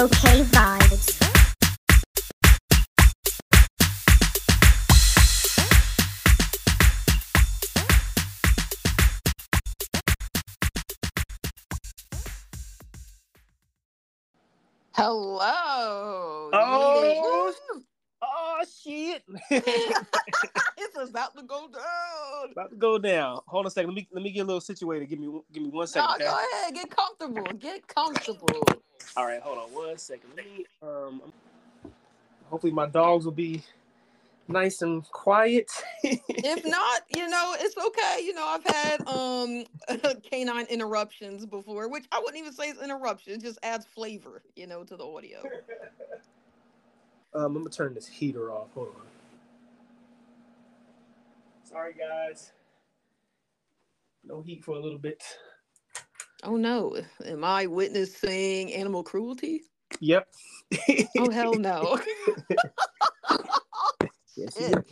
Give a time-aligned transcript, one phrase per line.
[0.00, 1.18] Okay vibes.
[14.92, 16.50] Hello.
[16.52, 17.84] Oh, Meeting.
[18.60, 19.22] Oh shit!
[19.50, 22.52] it's about to go down.
[22.52, 23.40] About to go down.
[23.46, 23.90] Hold on a second.
[23.90, 25.08] Let me let me get a little situated.
[25.08, 26.18] Give me give me one second.
[26.18, 26.74] No, go ahead.
[26.74, 27.44] Get comfortable.
[27.58, 28.62] Get comfortable.
[29.16, 30.30] All right, hold on one second.
[30.36, 31.22] Let me um.
[32.50, 33.62] Hopefully my dogs will be
[34.48, 35.70] nice and quiet.
[36.02, 38.24] if not, you know, it's okay.
[38.24, 39.64] You know, I've had um
[40.22, 43.34] canine interruptions before, which I wouldn't even say is interruption.
[43.34, 45.42] It just adds flavor, you know, to the audio.
[47.34, 48.68] Um, I'm gonna turn this heater off.
[48.74, 49.06] Hold on.
[51.64, 52.52] Sorry guys.
[54.24, 55.22] No heat for a little bit.
[56.44, 56.96] Oh no.
[57.24, 59.62] Am I witnessing animal cruelty?
[60.00, 60.28] Yep.
[61.16, 62.00] Oh hell no.
[64.36, 64.70] Yes, Shit.
[64.70, 64.84] you did.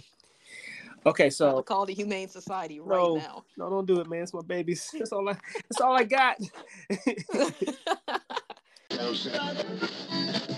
[1.06, 3.14] Okay, I'll so call the Humane Society right No.
[3.14, 3.44] now.
[3.56, 4.22] no, don't do it, man.
[4.24, 4.90] It's my babies.
[4.98, 5.34] That's all I.
[5.68, 6.38] That's all I got.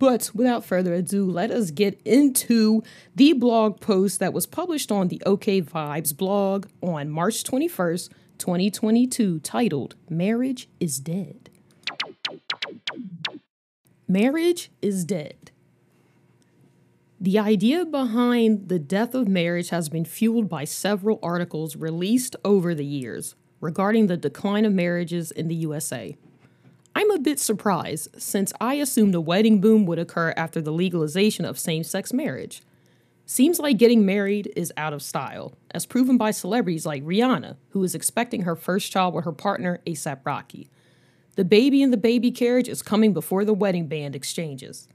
[0.00, 2.82] But without further ado, let us get into
[3.14, 9.38] the blog post that was published on the OK Vibes blog on March 21st, 2022,
[9.38, 11.50] titled Marriage is Dead.
[14.10, 15.52] Marriage is dead.
[17.20, 22.74] The idea behind the death of marriage has been fueled by several articles released over
[22.74, 26.16] the years regarding the decline of marriages in the USA.
[26.92, 31.44] I'm a bit surprised since I assumed a wedding boom would occur after the legalization
[31.44, 32.64] of same sex marriage.
[33.26, 37.84] Seems like getting married is out of style, as proven by celebrities like Rihanna, who
[37.84, 40.68] is expecting her first child with her partner, ASAP Rocky.
[41.36, 44.88] The baby in the baby carriage is coming before the wedding band exchanges.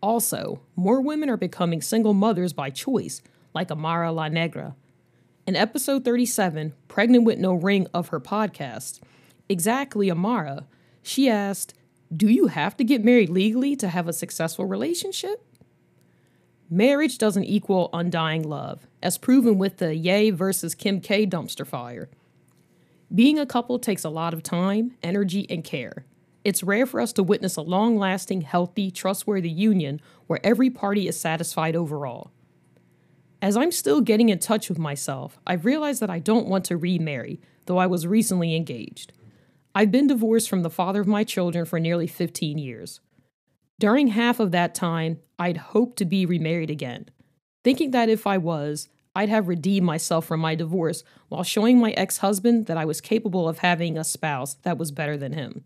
[0.00, 3.22] Also, more women are becoming single mothers by choice,
[3.54, 4.74] like Amara La Negra.
[5.46, 9.00] In episode 37, Pregnant with No Ring of her podcast,
[9.48, 10.66] exactly Amara,
[11.02, 11.74] she asked,
[12.14, 15.44] Do you have to get married legally to have a successful relationship?
[16.68, 22.10] Marriage doesn't equal undying love, as proven with the Ye versus Kim K dumpster fire.
[23.14, 26.04] Being a couple takes a lot of time, energy, and care.
[26.44, 31.08] It's rare for us to witness a long lasting, healthy, trustworthy union where every party
[31.08, 32.30] is satisfied overall.
[33.40, 36.76] As I'm still getting in touch with myself, I've realized that I don't want to
[36.76, 39.12] remarry, though I was recently engaged.
[39.74, 43.00] I've been divorced from the father of my children for nearly 15 years.
[43.78, 47.06] During half of that time, I'd hoped to be remarried again,
[47.62, 51.90] thinking that if I was, I'd have redeemed myself from my divorce while showing my
[51.90, 55.64] ex husband that I was capable of having a spouse that was better than him.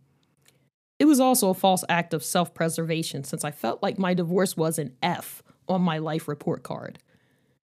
[0.99, 4.57] It was also a false act of self preservation since I felt like my divorce
[4.57, 6.99] was an F on my life report card.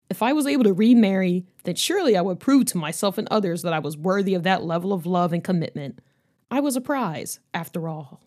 [0.10, 3.62] If I was able to remarry, then surely I would prove to myself and others
[3.64, 6.00] that I was worthy of that level of love and commitment.
[6.50, 8.22] I was a prize, after all.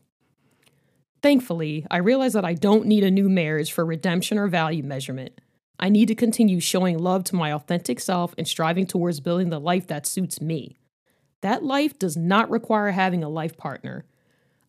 [1.22, 5.40] Thankfully, I realize that I don't need a new marriage for redemption or value measurement.
[5.78, 9.60] I need to continue showing love to my authentic self and striving towards building the
[9.60, 10.78] life that suits me.
[11.42, 14.06] That life does not require having a life partner.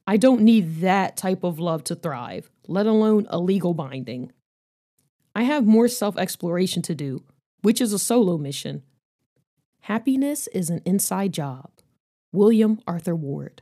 [0.06, 4.31] I don't need that type of love to thrive, let alone a legal binding.
[5.36, 7.24] I have more self exploration to do,
[7.62, 8.83] which is a solo mission.
[9.81, 11.71] Happiness is an inside job.
[12.31, 13.62] William Arthur Ward.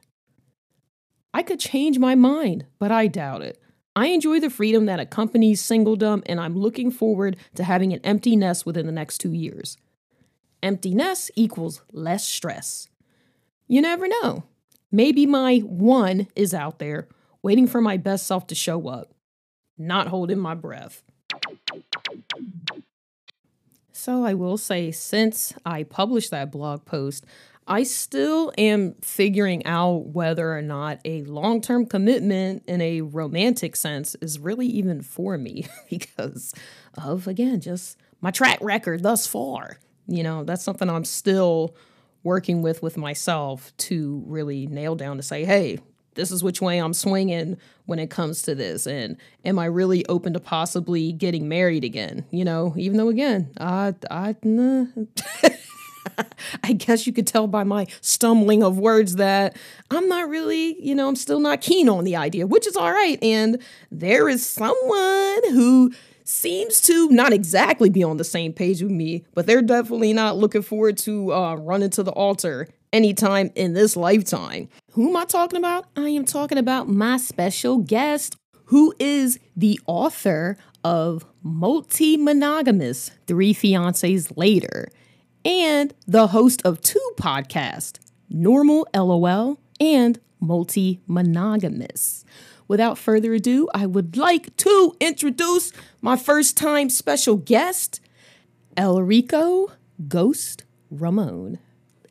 [1.34, 3.62] I could change my mind, but I doubt it.
[3.96, 8.36] I enjoy the freedom that accompanies singledom, and I'm looking forward to having an empty
[8.36, 9.78] nest within the next two years.
[10.62, 12.90] Empty nest equals less stress.
[13.68, 14.44] You never know.
[14.92, 17.08] Maybe my one is out there
[17.42, 19.14] waiting for my best self to show up,
[19.78, 21.02] not holding my breath.
[23.92, 27.26] So I will say, since I published that blog post,
[27.68, 33.76] I still am figuring out whether or not a long term commitment in a romantic
[33.76, 36.54] sense is really even for me because
[36.96, 39.80] of, again, just my track record thus far.
[40.08, 41.76] You know, that's something I'm still
[42.24, 45.80] working with with myself to really nail down to say, hey,
[46.14, 48.88] this is which way I'm swinging when it comes to this.
[48.88, 52.26] And am I really open to possibly getting married again?
[52.32, 54.86] You know, even though, again, I, I, nah.
[56.64, 59.56] I guess you could tell by my stumbling of words that
[59.92, 62.92] I'm not really, you know, I'm still not keen on the idea, which is all
[62.92, 63.22] right.
[63.24, 68.92] And there is someone who seems to not exactly be on the same page with
[68.92, 73.74] me, but they're definitely not looking forward to uh, running to the altar anytime in
[73.74, 74.68] this lifetime.
[74.94, 75.86] Who am I talking about?
[75.96, 78.36] I am talking about my special guest,
[78.66, 84.88] who is the author of Multi Monogamous Three Fiancés Later
[85.46, 88.00] and the host of two podcasts,
[88.30, 92.26] Normal LOL and Multi Monogamous.
[92.68, 95.72] Without further ado, I would like to introduce
[96.02, 98.02] my first time special guest,
[98.76, 99.72] ElReco
[100.08, 101.60] Ghost Ramon.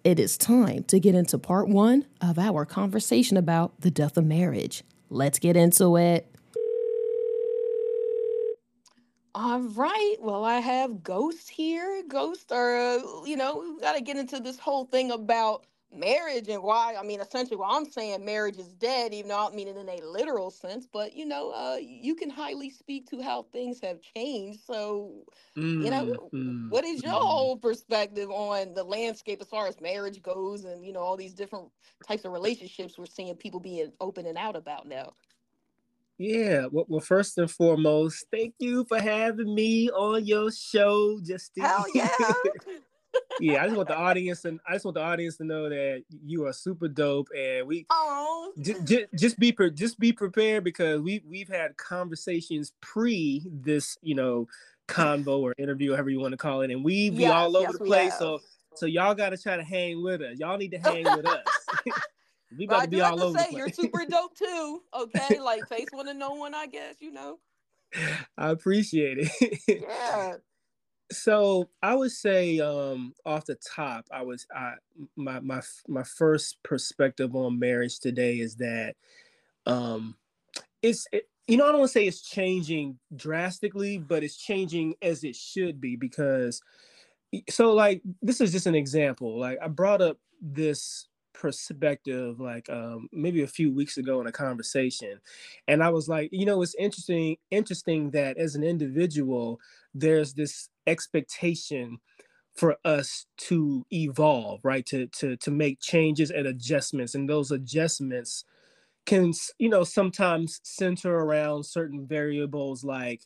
[0.04, 4.24] It is time to get into part one of our conversation about the death of
[4.24, 4.84] marriage.
[5.10, 6.33] Let's get into it.
[9.34, 10.16] All right.
[10.20, 12.04] Well, I have ghosts here.
[12.06, 16.48] Ghosts are, uh, you know, we got to get into this whole thing about marriage
[16.48, 16.94] and why.
[16.96, 19.76] I mean, essentially, why I'm saying marriage is dead, even though I don't mean it
[19.76, 20.86] in a literal sense.
[20.86, 24.60] But you know, uh, you can highly speak to how things have changed.
[24.60, 25.26] So,
[25.80, 27.20] you know, Mm, what is your mm.
[27.20, 31.34] whole perspective on the landscape as far as marriage goes, and you know, all these
[31.34, 31.72] different
[32.06, 35.14] types of relationships we're seeing people being open and out about now?
[36.18, 41.64] Yeah, well, well, first and foremost, thank you for having me on your show, Justine.
[41.64, 42.08] Hell yeah.
[43.40, 46.04] yeah, I just want the audience and I just want the audience to know that
[46.24, 51.00] you are super dope, and we Oh, just, just be pre- just be prepared because
[51.00, 54.46] we we've had conversations pre this you know
[54.86, 57.66] convo or interview, however you want to call it, and we be yes, all over
[57.66, 58.10] yes, the place.
[58.10, 58.18] have.
[58.18, 58.40] So
[58.76, 60.38] so y'all got to try to hang with us.
[60.38, 61.44] Y'all need to hang with us.
[62.56, 64.82] We about I to do be have all to over say, you're super dope too.
[64.94, 66.96] Okay, like face one to no one, I guess.
[67.00, 67.38] You know.
[68.36, 69.82] I appreciate it.
[69.88, 70.34] Yeah.
[71.12, 74.74] so I would say um off the top, I was I
[75.16, 78.96] my my my first perspective on marriage today is that
[79.66, 80.16] um
[80.82, 84.94] it's it, you know I don't want to say it's changing drastically, but it's changing
[85.02, 86.60] as it should be because
[87.48, 89.38] so like this is just an example.
[89.38, 94.32] Like I brought up this perspective like um maybe a few weeks ago in a
[94.32, 95.20] conversation
[95.68, 99.60] and I was like, you know, it's interesting interesting that as an individual
[99.94, 101.98] there's this expectation
[102.54, 104.86] for us to evolve right?
[104.86, 108.44] To to to make changes and adjustments and those adjustments
[109.06, 113.22] can you know sometimes center around certain variables like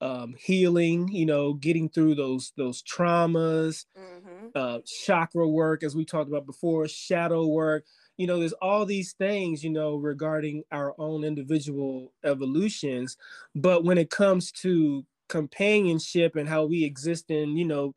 [0.00, 4.48] um, healing you know getting through those those traumas Mm-hmm.
[4.54, 7.84] uh, chakra work as we talked about before shadow work
[8.16, 13.16] you know there's all these things you know regarding our own individual evolutions
[13.54, 17.94] but when it comes to companionship and how we exist in you know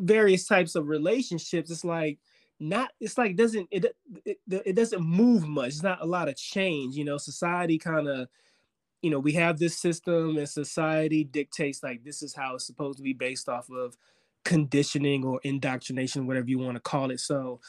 [0.00, 2.18] various types of relationships it's like
[2.60, 3.86] not it's like doesn't it,
[4.24, 8.08] it it doesn't move much it's not a lot of change you know society kind
[8.08, 8.28] of
[9.02, 12.98] you know we have this system and society dictates like this is how it's supposed
[12.98, 13.96] to be based off of
[14.44, 17.20] conditioning or indoctrination whatever you want to call it.
[17.20, 17.60] So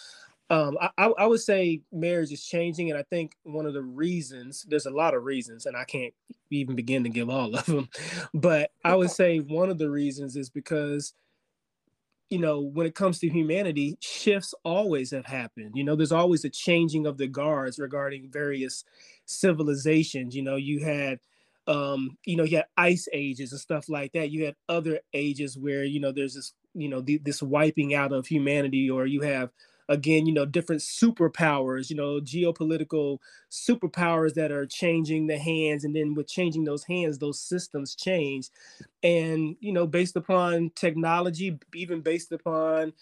[0.49, 3.81] um I, I I would say marriage is changing and i think one of the
[3.81, 6.13] reasons there's a lot of reasons and i can't
[6.49, 7.87] even begin to give all of them
[8.33, 11.13] but i would say one of the reasons is because
[12.29, 15.71] you know, when it comes to humanity, shifts always have happened.
[15.75, 18.83] You know, there's always a changing of the guards regarding various
[19.25, 20.35] civilizations.
[20.35, 21.19] You know, you had,
[21.67, 24.31] um, you know, you had ice ages and stuff like that.
[24.31, 28.11] You had other ages where, you know, there's this, you know, the, this wiping out
[28.11, 29.51] of humanity, or you have,
[29.89, 33.19] again, you know, different superpowers, you know, geopolitical
[33.51, 35.83] superpowers that are changing the hands.
[35.83, 38.49] And then with changing those hands, those systems change
[39.03, 42.93] and you know based upon technology even based upon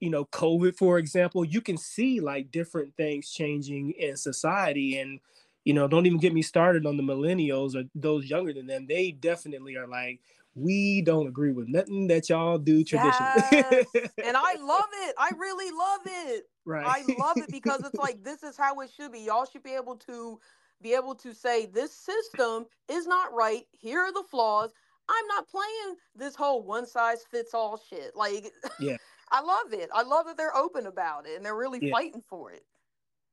[0.00, 5.20] you know covid for example you can see like different things changing in society and
[5.64, 8.86] you know, don't even get me started on the millennials or those younger than them.
[8.86, 10.20] They definitely are like,
[10.56, 13.30] we don't agree with nothing that y'all do traditionally.
[13.52, 13.86] Yes.
[14.24, 15.14] and I love it.
[15.18, 16.44] I really love it.
[16.64, 16.86] right.
[16.86, 19.20] I love it because it's like this is how it should be.
[19.20, 20.40] Y'all should be able to
[20.82, 23.64] be able to say this system is not right.
[23.72, 24.72] Here are the flaws.
[25.08, 28.16] I'm not playing this whole one size fits all shit.
[28.16, 28.96] Like Yeah.
[29.30, 29.90] I love it.
[29.92, 31.92] I love that they're open about it and they're really Yeah.
[31.92, 32.64] fighting for it.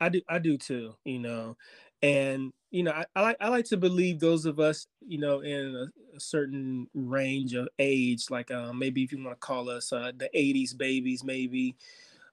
[0.02, 1.56] I do I do too, you know.
[2.04, 5.42] And you know, I, I like I like to believe those of us, you know,
[5.42, 9.70] in a, a certain range of age, like um, maybe if you want to call
[9.70, 11.76] us uh, the '80s babies, maybe.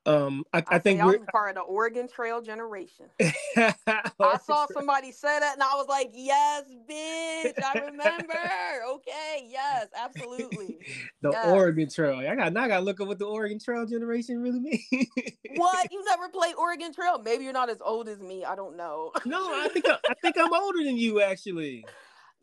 [0.07, 1.17] Um, I, I, I, think we're.
[1.17, 3.07] I'm part of the Oregon Trail generation.
[3.21, 7.63] I saw somebody say that and I was like, yes, bitch.
[7.63, 8.35] I remember.
[8.89, 10.79] Okay, yes, absolutely.
[11.21, 11.47] the yes.
[11.49, 12.19] Oregon Trail.
[12.19, 12.63] I got now.
[12.63, 15.09] I got to look up what the Oregon Trail generation really means.
[15.57, 15.93] What?
[15.93, 17.21] You never played Oregon Trail?
[17.23, 18.45] Maybe you're not as old as me.
[18.45, 19.13] I don't know.
[19.27, 21.85] no, I think I, I think I'm older than you actually.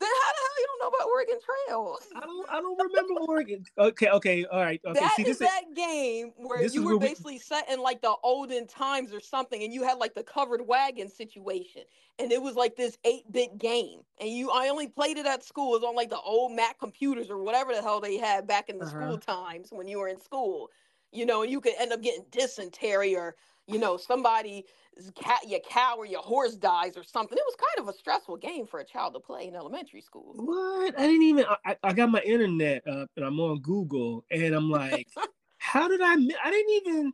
[0.00, 1.98] Then how the hell you don't know about Oregon Trail?
[2.14, 3.64] I don't I don't remember Oregon.
[3.78, 4.80] Okay, okay, all right.
[4.84, 7.68] Okay, That see is this is that game where you were where we- basically set
[7.70, 11.82] in like the olden times or something, and you had like the covered wagon situation,
[12.18, 15.74] and it was like this eight-bit game, and you I only played it at school.
[15.74, 18.68] It was on like the old Mac computers or whatever the hell they had back
[18.68, 18.94] in the Uh-huh.
[19.04, 20.70] school times when you were in school,
[21.12, 23.34] you know, and you could end up getting dysentery or
[23.68, 24.66] you know somebody
[25.14, 27.38] cat your cow or your horse dies or something.
[27.38, 30.34] It was kind of a stressful game for a child to play in elementary school.
[30.34, 30.98] What?
[30.98, 31.44] I didn't even.
[31.64, 35.08] I, I got my internet up and I'm on Google and I'm like,
[35.58, 36.12] how did I?
[36.14, 37.12] I didn't even.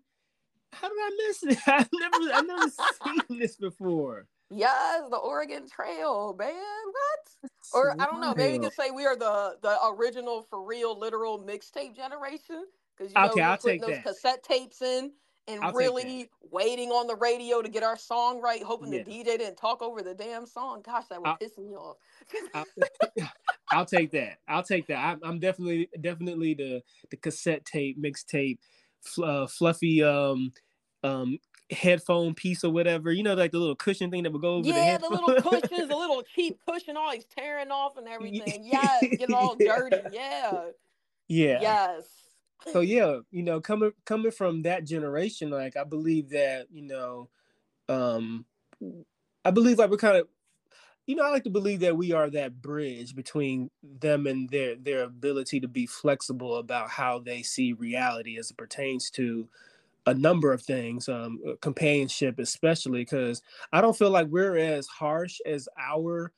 [0.72, 1.58] How did I miss it?
[1.68, 2.32] I've never.
[2.34, 4.26] I've never seen this before.
[4.50, 6.54] Yes, the Oregon Trail, man.
[6.54, 7.50] What?
[7.72, 8.34] Or I don't know.
[8.34, 13.12] Maybe you could say we are the the original, for real, literal mixtape generation because
[13.12, 14.04] you know Okay, we I'll putting those that.
[14.04, 15.12] cassette tapes in
[15.48, 19.02] and I'll really waiting on the radio to get our song right, hoping Yeah.
[19.02, 20.82] the DJ didn't talk over the damn song.
[20.84, 21.96] Gosh, that would I'll- piss me off.
[22.54, 22.64] I'll,
[23.72, 24.38] I'll take that.
[24.48, 24.98] I'll take that.
[24.98, 28.58] I'm, I'm definitely definitely the the cassette tape mixtape,
[29.02, 30.52] fl- uh, fluffy um
[31.02, 31.38] um
[31.70, 33.10] headphone piece or whatever.
[33.10, 35.28] You know, like the little cushion thing that would go over the yeah, the little
[35.34, 35.60] headphone.
[35.62, 38.60] cushions, the little cheap cushion, always tearing off and everything.
[38.64, 39.96] Yeah, getting all dirty.
[40.12, 40.62] Yeah.
[41.28, 41.58] yeah.
[41.60, 42.04] Yes.
[42.72, 47.28] So yeah you know coming coming from that generation like i believe that you know
[47.88, 48.44] um
[49.44, 50.28] i believe like we're kind of
[51.06, 54.76] you know i like to believe that we are that bridge between them and their
[54.76, 59.48] their ability to be flexible about how they see reality as it pertains to
[60.06, 63.42] a number of things um uh, companionship especially because
[63.72, 66.32] i don't feel like we're as harsh as our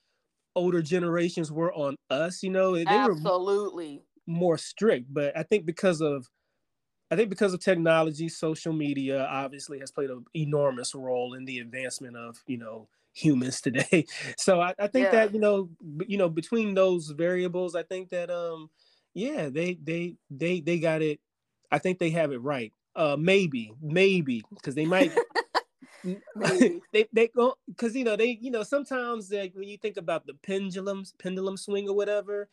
[0.54, 4.02] older generations were on us you know they were Absolutely.
[4.26, 6.28] More strict but i think because of
[7.11, 11.59] i think because of technology social media obviously has played an enormous role in the
[11.59, 14.06] advancement of you know humans today.
[14.37, 15.11] So i, I think Yeah.
[15.11, 15.71] that you know
[16.06, 18.71] you know between those variables i think that um
[19.14, 21.21] yeah they they they they got it.
[21.71, 22.73] I think they have it right.
[22.95, 25.12] Uh maybe maybe because they might
[26.92, 30.26] they they go because you know they you know sometimes like when you think about
[30.26, 32.49] the pendulums pendulum swing or whatever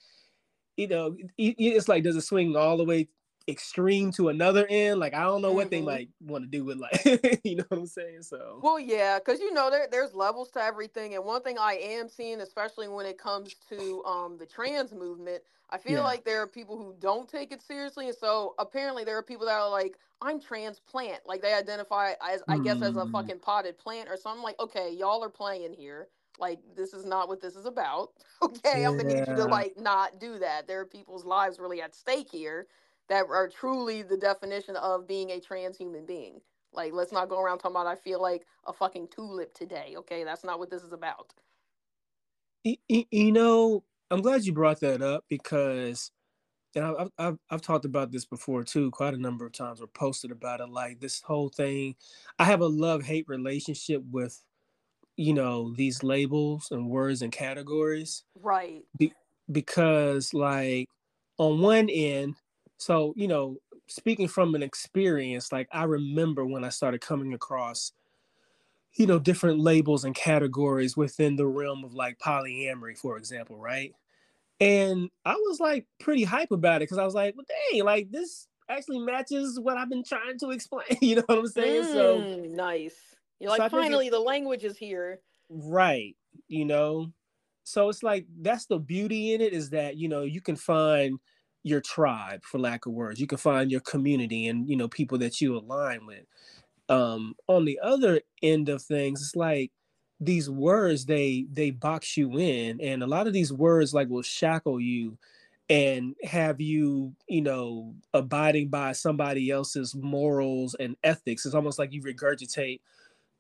[0.77, 3.08] you know it's like does it swing all the way
[3.48, 5.84] extreme to another end like i don't know what they Mhm.
[5.84, 7.03] might want to do with like
[7.44, 10.62] you know what i'm saying so Well, yeah, because you know there there's levels to
[10.63, 14.94] everything, and one thing I am seeing, especially when it comes to um the trans
[14.94, 16.03] movement, I feel Yeah.
[16.03, 19.46] like there are people who don't take it seriously, and so apparently there are people
[19.48, 23.12] that are like, I'm transplant, like they identify as I guess as a Mm.
[23.12, 24.44] fucking potted plant or something.
[24.44, 26.08] Like, okay, y'all are playing here.
[26.39, 28.11] Like this is not what this is about.
[28.43, 30.67] Okay, I'm gonna need you to like not do that.
[30.67, 32.67] There are people's lives really at stake here
[33.07, 36.41] that are truly the definition of being a trans human being.
[36.73, 39.93] Like, let's not go around talking about I feel like a fucking tulip today.
[39.97, 41.33] Okay, that's not what this is about.
[42.65, 46.11] You know i'm glad you brought that up because
[46.75, 49.87] and I've, I've, I've talked about this before too quite a number of times or
[49.87, 51.95] posted about it like this whole thing
[52.37, 54.39] i have a love-hate relationship with
[55.17, 58.84] you know these labels and words and categories Right.
[59.51, 60.88] because like
[61.38, 62.36] on one end
[62.77, 67.91] so you know speaking from an experience like i remember when i started coming across
[68.96, 73.93] you know different labels and categories within the realm of like polyamory for example right
[74.60, 78.12] and i was like pretty hype about it because i was like well dang like
[78.12, 82.25] this actually matches what i've been trying to explain you know what i'm saying so
[82.25, 83.12] Mm, nice.
[83.43, 85.19] You're like, it- finally, the language is here.
[85.50, 86.15] Right.
[86.47, 87.13] You know,
[87.63, 91.19] so it's like that's the beauty in it is that, you know, you can find
[91.63, 93.19] your tribe, for lack of words.
[93.19, 96.25] You can find your community and, you know, people that you align with.
[96.89, 99.71] Um, on the other end of things, it's like
[100.19, 104.21] these words they they box you in and a lot of these words like will
[104.21, 105.17] shackle you
[105.69, 111.91] and have you you know abiding by somebody else's morals and ethics it's almost like
[111.91, 112.79] you regurgitate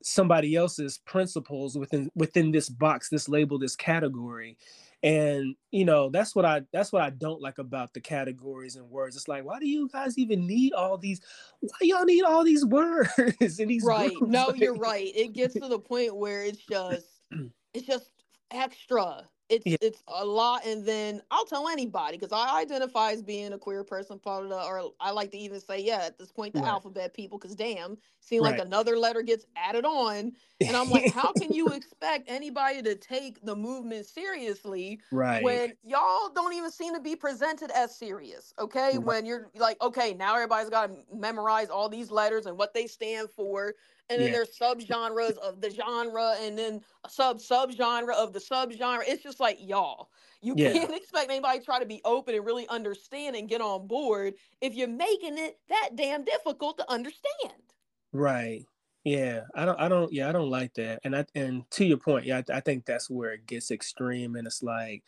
[0.03, 4.57] somebody else's principles within within this box this label this category.
[5.01, 8.89] And you know that's what i that's what i don't like about the categories and
[8.89, 9.15] words.
[9.15, 11.19] It's like why do you guys even need all these
[11.59, 14.13] why y'all need all these words and these right.
[14.13, 14.31] groups?
[14.31, 15.11] no Like- you're right.
[15.15, 17.07] It gets to the point where it's just
[17.73, 18.11] it's just
[18.51, 19.77] extra it's Yeah.
[19.81, 23.83] it's a lot and then i'll tell anybody because i identify as being a queer
[23.83, 26.65] person part of the or i like to even say yeah at this point the
[26.65, 26.67] Right.
[26.67, 30.33] alphabet people because damn seem like another letter gets added on
[30.65, 35.75] and i'm like how can you expect anybody to take the movement seriously right when
[35.83, 38.99] y'all don't even seem to be presented as serious okay Right.
[38.99, 42.87] when you're like okay now everybody's got to memorize all these letters and what they
[42.87, 43.75] stand for
[44.09, 44.33] and then Yeah.
[44.33, 49.39] there's subgenres of the genre and then a sub subgenre of the subgenre it's just
[49.39, 50.09] like y'all
[50.41, 50.73] you Yeah.
[50.73, 54.35] can't expect anybody to try to be open and really understand and get on board
[54.61, 57.73] if you're making it that damn difficult to understand
[58.11, 58.65] Right.
[59.03, 59.45] Yeah.
[59.55, 60.99] I don't I don't yeah, I don't like that.
[61.03, 64.35] And I and to your point, yeah, I, I think that's where it gets extreme
[64.35, 65.03] and it's like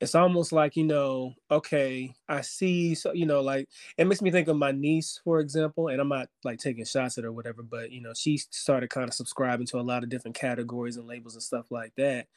[0.00, 4.30] it's almost like, you know, okay, I see so you know, like it makes me
[4.30, 7.32] think of my niece, for example, and I'm not like taking shots at her or
[7.32, 10.96] whatever, but you know, she started kind of subscribing to a lot of different categories
[10.96, 12.28] and labels and stuff like that.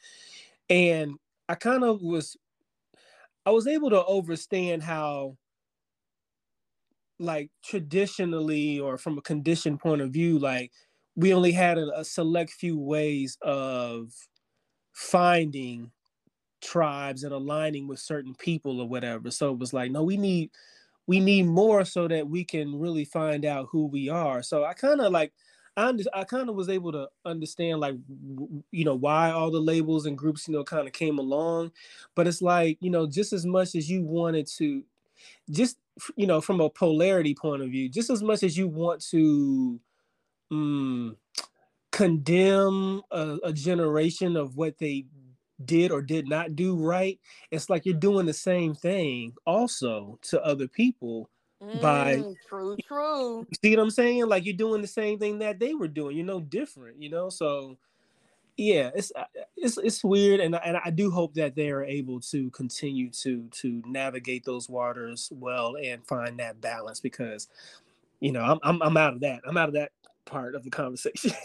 [0.70, 1.16] And
[1.48, 2.36] I kind of was
[3.46, 5.36] I was able to understand how
[7.18, 10.72] like traditionally or from a condition point of view like
[11.14, 14.12] we only had a, a select few ways of
[14.92, 15.92] finding
[16.64, 19.30] tribes and aligning with certain people or whatever.
[19.30, 20.50] So it was like no we need
[21.06, 24.42] we need more so that we can really find out who we are.
[24.42, 25.32] So i kind of like
[25.76, 27.96] I, I kind of was able to understand like
[28.70, 31.72] you know why all the labels and groups you know kind of came along.
[32.14, 34.84] But it's like you know just as much as you wanted to
[35.50, 35.78] just
[36.16, 39.80] you know from a polarity point of view just as much as you want to
[40.50, 41.16] um,
[41.92, 45.06] condemn a, a generation of what they
[45.66, 47.18] did or did not do right
[47.50, 51.28] it's like you're doing the same thing also to other people
[51.80, 53.38] By- Mm, true true.
[53.50, 54.26] you see what i'm saying?
[54.26, 57.30] Like you're doing the same thing that they were doing you're no different you know?
[57.30, 57.76] So
[58.56, 59.24] yeah it's uh,
[59.56, 63.10] it's it's weird and I- and I do hope that they are able to continue
[63.22, 67.48] to to navigate those waters well and find that balance because
[68.20, 69.92] you know I'm I'm, I'm out of that I'm out of that
[70.24, 71.32] part of the conversation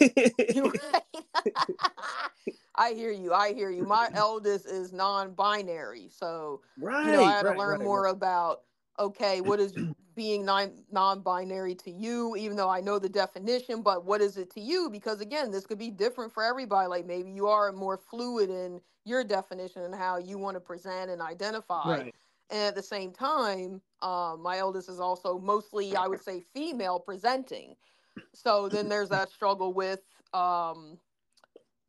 [2.74, 3.32] I hear you.
[3.34, 3.84] I hear you.
[3.84, 8.06] My eldest is non-binary, so right you know I had right, to learn right, more
[8.06, 8.62] about
[8.98, 9.74] okay, what is
[10.14, 12.36] being non non-binary to you?
[12.36, 14.88] Even though I know the definition, but what is it to you?
[14.90, 16.88] Because again, this could be different for everybody.
[16.88, 21.10] Like maybe you are more fluid in your definition and how you want to present
[21.10, 22.10] and identify.
[22.50, 26.98] And at the same time, um, my eldest is also mostly, I would say, female
[26.98, 27.76] presenting.
[28.34, 31.00] So then there's that struggle with um,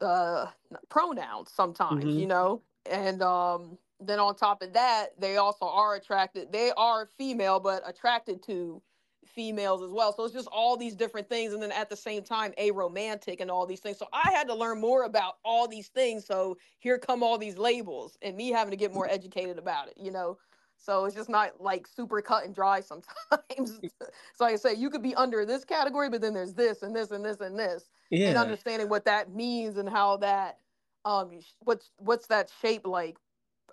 [0.01, 0.51] uh,
[0.89, 2.19] pronouns sometimes, Mhm.
[2.19, 2.63] you know?
[2.85, 7.83] And um, then on top of that, they also are attracted, they are female, but
[7.87, 8.81] attracted to
[9.25, 10.13] females as well.
[10.13, 11.53] So it's just all these different things.
[11.53, 13.97] And then at the same time, a romantic and all these things.
[13.97, 16.25] So I had to learn more about all these things.
[16.25, 19.97] So here come all these labels and me having to get more educated about it,
[19.97, 20.39] you know?
[20.81, 23.81] So it's just not like super cut and dry sometimes.
[24.33, 26.95] so like I say, you could be under this category, but then there's this and
[26.95, 27.89] this and this and this.
[28.25, 30.59] And understanding what that means and how that
[31.05, 33.17] um what's what's that shape like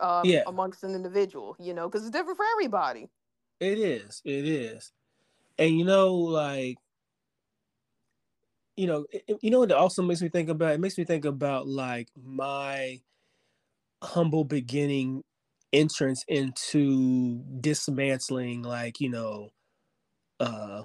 [0.01, 0.45] um Yeah.
[0.47, 3.11] amongst an individual, you know, because it's different for everybody.
[3.61, 4.23] It is.
[4.25, 4.93] It is.
[5.59, 6.79] And you know, like,
[8.77, 10.73] you know, it- you know what it also makes me think about?
[10.75, 13.03] It makes me think about like my
[14.03, 15.25] humble beginning
[15.73, 19.51] entrance into dismantling like, you know,
[20.41, 20.85] uh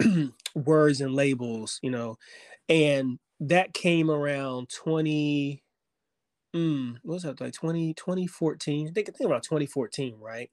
[0.54, 2.16] words and labels, you know.
[2.68, 5.62] And that came around 20
[6.56, 8.88] mm, what was that like 20 2014?
[8.88, 10.50] I think I think around 2014, right?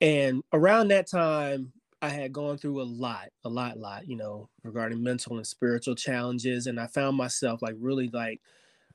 [0.00, 4.48] And around that time, I had gone through a lot, a lot, lot, you know,
[4.64, 6.66] regarding mental and spiritual challenges.
[6.66, 8.40] And I found myself like really like,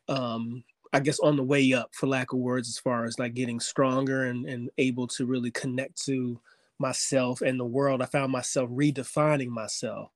[0.09, 3.33] um, I guess on the way up, for lack of words, as far as like
[3.33, 6.39] getting stronger and, and able to really connect to
[6.79, 8.01] myself and the world.
[8.01, 10.11] I found myself redefining myself.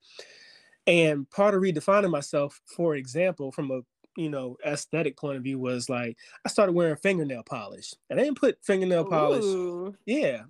[0.88, 3.82] And part of redefining myself, for example, from a
[4.18, 7.94] you know aesthetic point of view, was like I started wearing fingernail polish.
[8.10, 9.44] And I didn't put fingernail polish.
[9.46, 9.96] Ooh.
[10.06, 10.44] Yeah.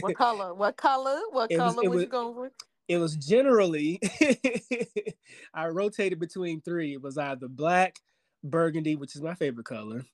[0.00, 0.54] What color?
[0.54, 1.20] What color?
[1.30, 2.52] What It color was, was- you going with?
[2.88, 4.00] it was generally
[5.54, 6.94] I rotated between three.
[6.94, 7.96] It was either black,
[8.44, 10.04] burgundy, which is my favorite color.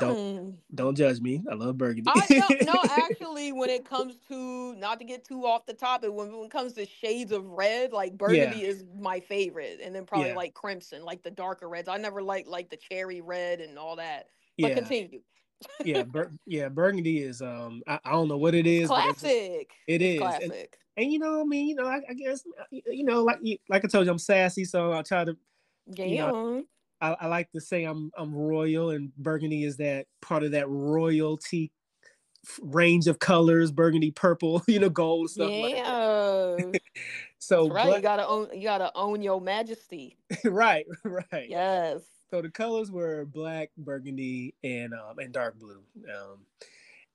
[0.00, 0.50] Don't Hmm.
[0.74, 1.40] don't judge me.
[1.48, 2.10] I love burgundy.
[2.12, 6.32] I no, actually, when it comes to not to get too off the topic, when,
[6.32, 10.30] when it comes to shades of red, like burgundy is my favorite, and then probably
[10.30, 10.34] Yeah.
[10.36, 11.88] like crimson, like the darker reds.
[11.88, 14.26] I never liked like the cherry red and all that.
[14.58, 15.20] But yeah, continue.
[15.84, 16.68] yeah, bur- yeah.
[16.68, 18.88] Burgundy is um, I, I don't know what it is.
[18.88, 19.70] Classic.
[19.86, 20.78] It is, and, Classic.
[20.96, 23.84] and you know, I mean, you know, I, I guess, you know, like you- like
[23.84, 25.36] I told you, I'm sassy, so I try to.
[25.96, 26.66] you know, Damn.
[27.00, 30.68] I, I like to say I'm I'm royal, and burgundy is that part of that
[30.68, 31.72] royalty
[32.62, 35.50] range of colors: burgundy, purple, you know, gold stuff.
[35.50, 36.72] Like that.
[36.72, 36.78] Yeah.
[37.40, 37.96] So, right.
[37.96, 38.48] You gotta own.
[38.54, 40.16] You gotta own your majesty.
[40.46, 41.46] right, right.
[41.46, 42.00] Yes.
[42.30, 45.82] So the colors were black, burgundy, and um and dark blue.
[46.08, 46.46] Um,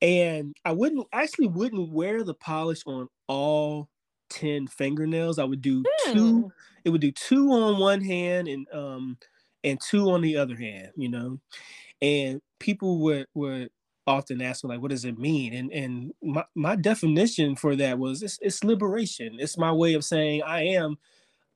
[0.04, 3.90] and I wouldn't actually wouldn't wear the polish on all
[4.30, 5.40] ten fingernails.
[5.40, 6.42] I would do two.
[6.42, 6.48] Hmm.
[6.86, 9.18] It would do two on one hand and um
[9.64, 10.92] and two on the other hand.
[10.96, 11.40] You know,
[12.02, 13.70] and people would would
[14.08, 15.54] often ask me like, what does it mean?
[15.54, 19.38] And and my my definition for that was it's it's liberation.
[19.40, 20.98] It's my way of saying I am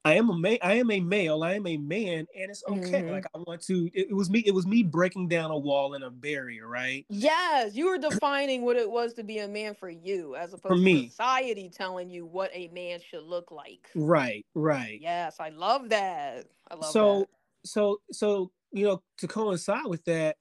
[0.06, 1.44] I am a ma- I am a male.
[1.44, 3.04] I am a man, and it's okay.
[3.04, 3.12] Mhm.
[3.12, 3.90] Like I want to.
[3.94, 4.40] It, it was me.
[4.46, 7.06] It was me breaking down a wall and a barrier, right?
[7.08, 10.84] Yes, you were defining what it was to be a man for you, as opposed
[10.84, 11.06] me.
[11.06, 13.90] to society telling you what a man should look like.
[13.96, 15.00] Right, right.
[15.02, 16.48] Yes, I love that.
[16.70, 17.28] I love so, that.
[17.64, 20.38] So, so you know, to coincide with that,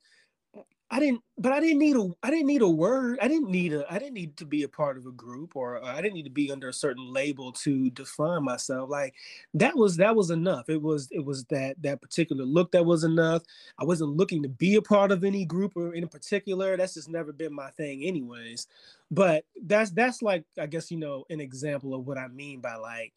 [0.93, 1.21] I didn't.
[1.39, 2.07] But I didn't need a.
[2.21, 3.17] I didn't need a word.
[3.19, 3.91] I didn't need a.
[3.91, 6.25] I didn't need to be a part of a group, or uh, I didn't need
[6.25, 8.91] to be under a certain label to define myself.
[8.91, 9.15] Like
[9.55, 10.69] that was that was enough.
[10.69, 13.41] It was it was that that particular look that was enough.
[13.79, 16.77] I wasn't looking to be a part of any group or in particular.
[16.77, 18.67] That's just never been my thing, anyways.
[19.09, 22.75] But that's that's like I guess you know an example of what I mean by
[22.75, 23.13] like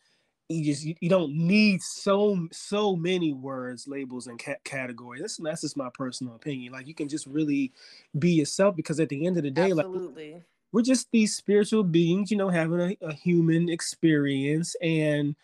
[0.49, 5.21] you just you, you don't need so so many words, labels, and ca- categories.
[5.21, 6.73] That's that's just my personal opinion.
[6.73, 7.73] Like you can just really
[8.19, 10.43] be yourself because at the end of the day, like Absolutely.
[10.73, 15.35] we're just these spiritual beings, you know, having a, a human experience, and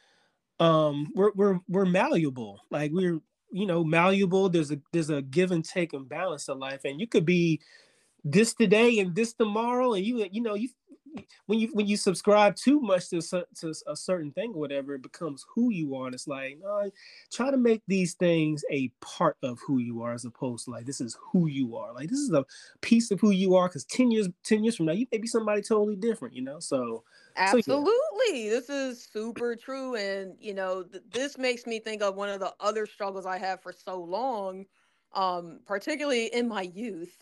[0.60, 2.60] um, we're we're we're malleable.
[2.70, 4.48] Like we're you know malleable.
[4.48, 7.60] There's a there's a give and take and balance to life, and you could be
[8.24, 10.68] this today and this tomorrow, and you you know you
[11.46, 15.03] when you when you subscribe too much to, to a certain thing or whatever, it
[15.03, 16.07] becomes who you are.
[16.07, 16.90] And it's like, no,
[17.33, 20.87] try to make these things a part of who you are, as opposed to like
[20.87, 21.92] this is who you are.
[21.94, 22.44] Like this is a
[22.81, 23.68] piece of who you are.
[23.68, 26.35] Because ten years ten years from now, you may be somebody totally different.
[26.35, 27.03] You know, so So, yeah.
[27.37, 28.48] Absolutely.
[28.51, 29.96] This is super true.
[29.96, 33.38] And, you know, th- this makes me think of one of the other struggles I
[33.38, 34.66] have for so long,
[35.14, 37.16] um, particularly in my youth,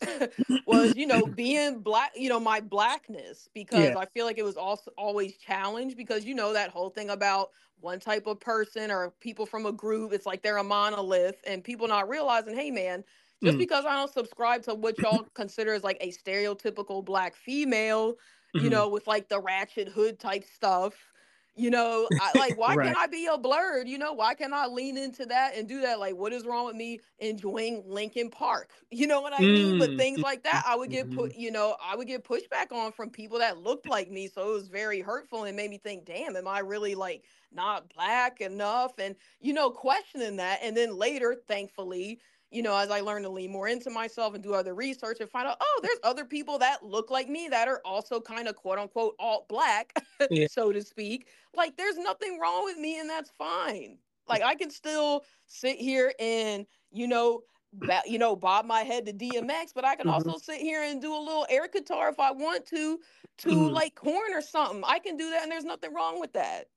[0.67, 3.97] was, you know, being black, you know, my blackness, because Yeah.
[3.97, 7.51] I feel like it was also always challenged because, you know, that whole thing about
[7.79, 11.65] one type of person or people from a group, it's like they're a monolith and
[11.65, 13.05] people not realizing, hey, man,
[13.43, 13.59] just Mm.
[13.59, 18.17] because I don't subscribe to what y'all consider as like a stereotypical black female,
[18.59, 18.71] you Mhm.
[18.71, 21.13] know, with like the ratchet hood type stuff.
[21.57, 22.79] You know, I, like why Right.
[22.79, 23.89] can't I be a blurred?
[23.89, 25.99] You know, why can't I lean into that and do that?
[25.99, 28.71] Like, what is wrong with me enjoying Linkin Park?
[28.93, 29.77] You know what I mean?
[29.79, 31.11] But Mm, things like that, I would get mhm.
[31.11, 34.27] put, you know, I would get pushback on from people that looked like me.
[34.29, 37.89] So it was very hurtful and made me think, damn, am I really like not
[37.95, 38.99] black enough?
[38.99, 40.59] And you know, questioning that.
[40.63, 44.43] And then later, thankfully, you know, as I learned to lean more into myself and
[44.43, 47.69] do other research and find out, oh, there's other people that look like me that
[47.69, 49.95] are also kind of quote unquote alt black,
[50.29, 50.47] Yeah.
[50.47, 51.29] so to speak.
[51.55, 53.99] Like, there's nothing wrong with me, and that's fine.
[54.27, 59.07] Like, I can still sit here and, you know, ba- you know, bob my head
[59.07, 60.33] to DMX, but I can Mhm.
[60.33, 63.01] also sit here and do a little air guitar if I want to,
[63.39, 63.71] to Mhm.
[63.71, 64.83] like Korn or something.
[64.85, 66.69] I can do that, and there's nothing wrong with that.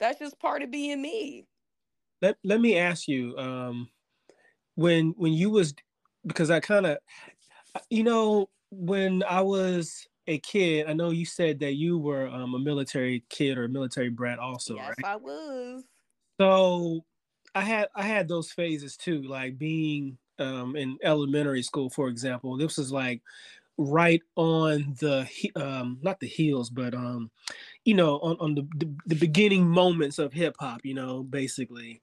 [0.00, 1.46] That's just part of being me.
[2.22, 3.88] let, let me ask you um
[4.74, 5.74] when when you was
[6.26, 6.98] because i kind of
[7.90, 12.54] you know when i was a kid i know you said that you were um,
[12.54, 15.04] a military kid or a military brat also yes, right?
[15.04, 15.84] I was.
[16.40, 17.04] so
[17.54, 22.56] i had i had those phases too like being um in elementary school for example.
[22.56, 23.22] This was like
[23.76, 27.30] right on the he- um not the heels but um
[27.84, 32.00] you know on, on the, the the beginning moments of hip hop you know basically.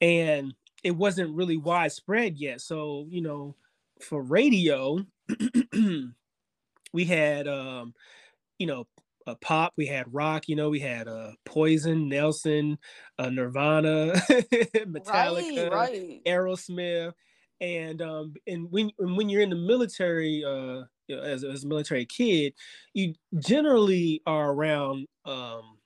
[0.00, 3.54] And it wasn't really widespread yet so you know
[4.00, 4.98] for radio
[6.92, 7.94] we had um
[8.58, 8.86] you know
[9.26, 12.78] a pop we had rock you know we had uh poison nelson
[13.18, 14.12] uh nirvana
[14.86, 16.20] metallica Right, right.
[16.26, 17.12] Aerosmith,
[17.60, 21.64] and um, and when and when you're in the military, uh, you know, as as
[21.64, 22.54] a military kid,
[22.94, 25.78] you generally are around, um,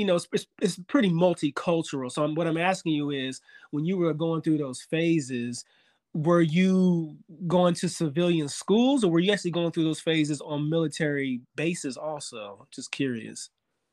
[0.00, 2.10] you know, it's, it's, it's pretty multicultural.
[2.10, 5.64] So I'm, what I'm asking you is, when you were going through those phases,
[6.14, 10.68] were you going to civilian schools or were you actually going through those phases on
[10.68, 13.50] military bases also just curious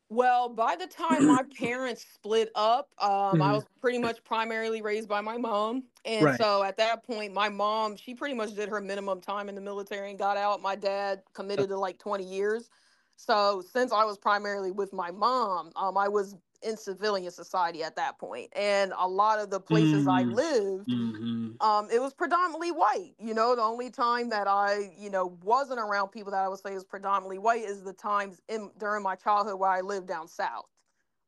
[0.09, 3.41] well, by the time my parents split up, um, mm-hmm.
[3.41, 5.83] I was pretty much primarily raised by my mom.
[6.05, 6.39] And right.
[6.39, 9.61] so at that point, my mom, she pretty much did her minimum time in the
[9.61, 10.61] military and got out.
[10.61, 12.69] My dad committed to like 20 years.
[13.17, 17.95] So since I was primarily with my mom, um, I was in civilian society at
[17.95, 20.11] that point and a lot of the places mm.
[20.11, 21.49] i lived mm-hmm.
[21.61, 25.79] um, it was predominantly white you know the only time that i you know wasn't
[25.79, 29.15] around people that i would say is predominantly white is the times in during my
[29.15, 30.65] childhood where i lived down south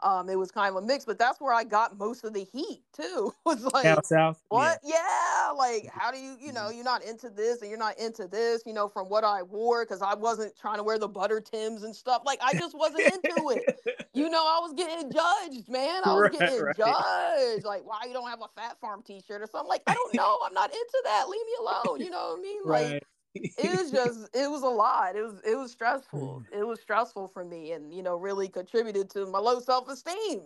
[0.02, 2.46] um, it was kind of a mix, but that's where I got most of the
[2.54, 3.34] heat too.
[3.46, 4.42] was like down south.
[4.50, 4.80] What?
[4.84, 4.96] Yeah.
[4.96, 5.52] yeah.
[5.52, 6.76] Like, how do you, you know, mm-hmm.
[6.76, 9.84] you're not into this and you're not into this, you know, from what I wore,
[9.84, 12.22] because I wasn't trying to wear the butter Tims and stuff.
[12.26, 13.80] Like, I just wasn't into it.
[14.12, 16.02] You know, I was getting judged, man.
[16.04, 16.76] I was right, getting right.
[16.76, 17.64] judged.
[17.64, 19.70] Like, why you don't have a Phat Farm T-shirt or something?
[19.70, 20.40] Like, I don't know.
[20.44, 21.30] I'm not into that.
[21.30, 22.02] Leave me alone.
[22.02, 22.62] You know what I mean?
[22.66, 22.92] Like.
[22.92, 23.04] Right
[23.36, 26.58] it was just it was a lot it was it was stressful mm.
[26.58, 30.42] it was stressful for me and you know really contributed to my low self-esteem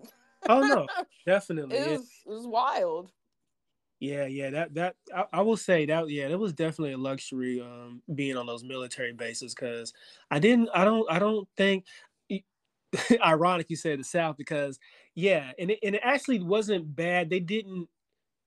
[0.49, 0.87] oh no
[1.25, 3.11] definitely it was it was wild
[3.99, 7.61] yeah yeah that that I, I, will say that yeah it was definitely a luxury
[7.61, 9.93] um being on those military bases because
[10.29, 11.85] i didn't i don't i don't think
[13.25, 14.79] ironic you said the south because
[15.15, 17.87] yeah and it, and it actually wasn't bad they didn't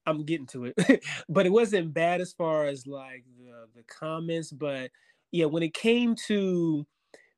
[0.07, 4.53] I'm getting to it, but it wasn't bad as far as like the the comments.
[4.53, 4.91] But
[5.33, 6.87] yeah, when it came to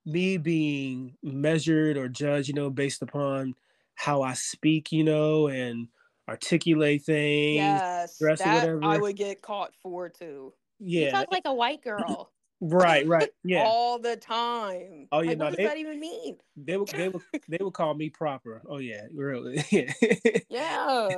[0.04, 3.54] me being measured or judged, you know, based upon
[3.94, 5.88] how I speak, you know, and
[6.28, 10.52] articulate things, yes, that I would get caught for too.
[10.78, 12.32] Yeah, you talk like a white girl.
[12.60, 15.08] Right, right, yeah, all the time.
[15.12, 16.38] Oh yeah, like, no, what does that even mean?
[16.56, 18.62] They would, they would, they would call me proper.
[18.68, 19.64] Oh yeah, really.
[20.48, 21.08] yeah.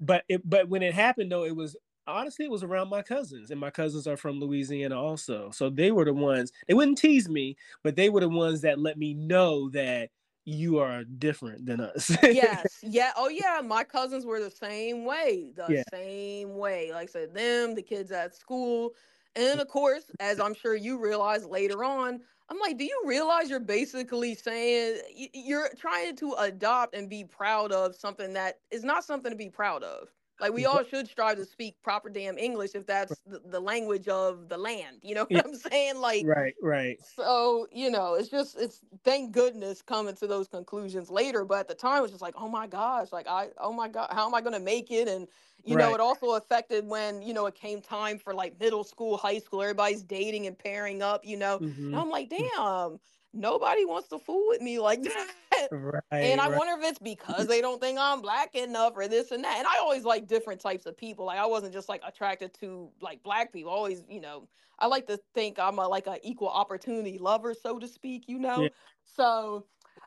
[0.00, 3.50] But it, but when it happened though, it was honestly it was around my cousins,
[3.50, 5.50] and my cousins are from Louisiana also.
[5.52, 6.50] So they were the ones.
[6.66, 10.10] They wouldn't tease me, but they were the ones that let me know that
[10.44, 12.10] you are different than us.
[12.22, 12.78] yes.
[12.82, 13.12] Yeah.
[13.16, 13.60] Oh yeah.
[13.62, 15.52] My cousins were the same way.
[15.54, 15.82] The yeah.
[15.92, 16.90] same way.
[16.92, 18.94] Like I said, them, the kids at school
[19.38, 22.20] and of course, as I'm sure you realize later on,
[22.50, 25.00] I'm like, do you realize you're basically saying
[25.34, 29.50] you're trying to adopt and be proud of something that is not something to be
[29.50, 30.08] proud of?
[30.40, 34.06] Like we all should strive to speak proper damn English if that's the, the language
[34.08, 34.98] of the land.
[35.02, 35.42] You know what yeah.
[35.44, 36.00] I'm saying?
[36.00, 36.98] Like right, right.
[37.16, 41.44] So you know, it's just it's thank goodness coming to those conclusions later.
[41.44, 43.88] But at the time, it was just like, oh my gosh, like I, oh my
[43.88, 45.08] god, how am I going to make it?
[45.08, 45.26] And
[45.64, 45.82] you right.
[45.82, 49.38] know, it also affected when you know it came time for like middle school, high
[49.38, 49.62] school.
[49.62, 51.24] Everybody's dating and pairing up.
[51.24, 51.94] You know, mm-hmm.
[51.94, 53.00] I'm like, damn
[53.32, 55.68] nobody wants to fool with me like that.
[55.70, 56.58] Right, and I right.
[56.58, 59.58] wonder if it's because they don't think I'm black enough or this and that.
[59.58, 61.26] And I always like different types of people.
[61.26, 63.70] Like I wasn't just like attracted to like black people.
[63.70, 67.78] always, you know, I like to think I'm a like an equal opportunity lover, so
[67.78, 68.62] to speak, you know.
[68.62, 68.68] Yeah.
[69.04, 69.64] So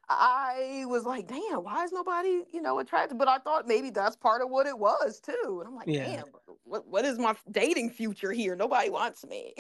[0.10, 3.18] I was like, damn, why is nobody, you know, attracted?
[3.18, 5.60] But I thought maybe that's part of what it was too.
[5.60, 6.18] And I'm like, yeah.
[6.18, 6.26] damn,
[6.64, 8.56] what what is my dating future here?
[8.56, 9.54] Nobody wants me.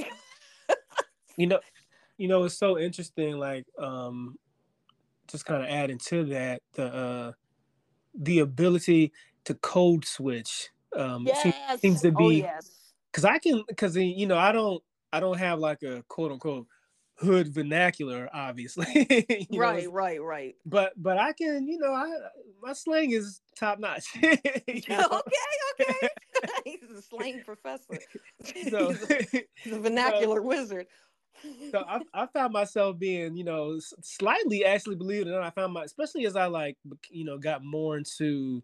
[1.38, 1.60] you know,
[2.22, 3.40] you know, it's so interesting.
[3.40, 4.38] Like, um,
[5.28, 7.32] just kind of adding to that, the uh,
[8.14, 9.12] the ability
[9.46, 11.80] to code switch um, yes.
[11.80, 12.42] seems to oh, be
[13.12, 13.36] because oh, yes.
[13.36, 16.68] I can because you know I don't I don't have like a quote unquote
[17.22, 18.86] hood vernacular, obviously.
[19.52, 19.92] right, know?
[19.92, 20.56] right, right.
[20.66, 22.08] But but I can, you know, I
[22.62, 24.06] my slang is top notch.
[24.24, 24.42] okay,
[24.90, 26.10] okay.
[26.66, 28.00] he's a slang professor.
[28.70, 30.88] So, he's, a, he's a vernacular wizard
[31.72, 35.44] so I, I found myself being, you know, slightly actually believe it not.
[35.44, 36.78] I found my, especially as I like,
[37.10, 38.63] you know, got more into,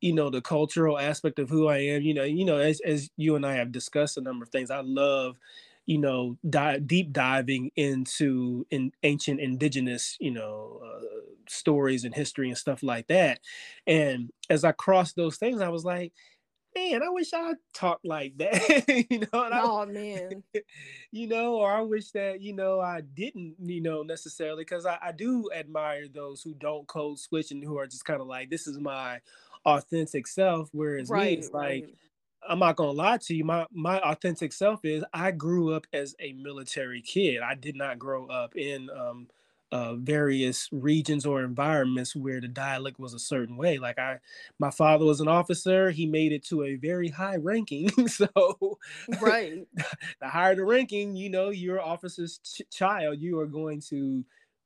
[0.00, 2.02] you know, the cultural aspect of who I am.
[2.02, 4.70] You know, you know, as as you and I have discussed a number of things,
[4.70, 5.38] I love,
[5.86, 12.48] you know, dive, deep diving into in ancient indigenous, you know, uh, stories and history
[12.48, 13.40] and stuff like that.
[13.86, 16.12] And as I crossed those things, I was like,
[16.74, 19.06] man, I wish I talked like that.
[19.10, 20.42] you know, oh I, man,
[21.10, 24.98] you know, or I wish that you know I didn't, you know, necessarily because I,
[25.02, 28.50] I do admire those who don't code switch and who are just kind of like,
[28.50, 29.20] this is my
[29.64, 30.68] authentic self.
[30.72, 31.84] Whereas right, me, it's right.
[31.84, 31.94] like.
[32.46, 33.42] I'm not gonna lie to you.
[33.42, 37.40] My my authentic self is I grew up as a military kid.
[37.40, 39.28] I did not grow up in um,
[39.74, 43.76] uh, various regions or environments where the dialect was a certain way.
[43.78, 44.20] Like I,
[44.60, 45.90] my father was an officer.
[45.90, 47.88] He made it to a very high ranking.
[48.06, 48.78] so,
[49.20, 49.66] right,
[50.20, 54.24] the higher the ranking, you know, your officer's ch- child, you are going to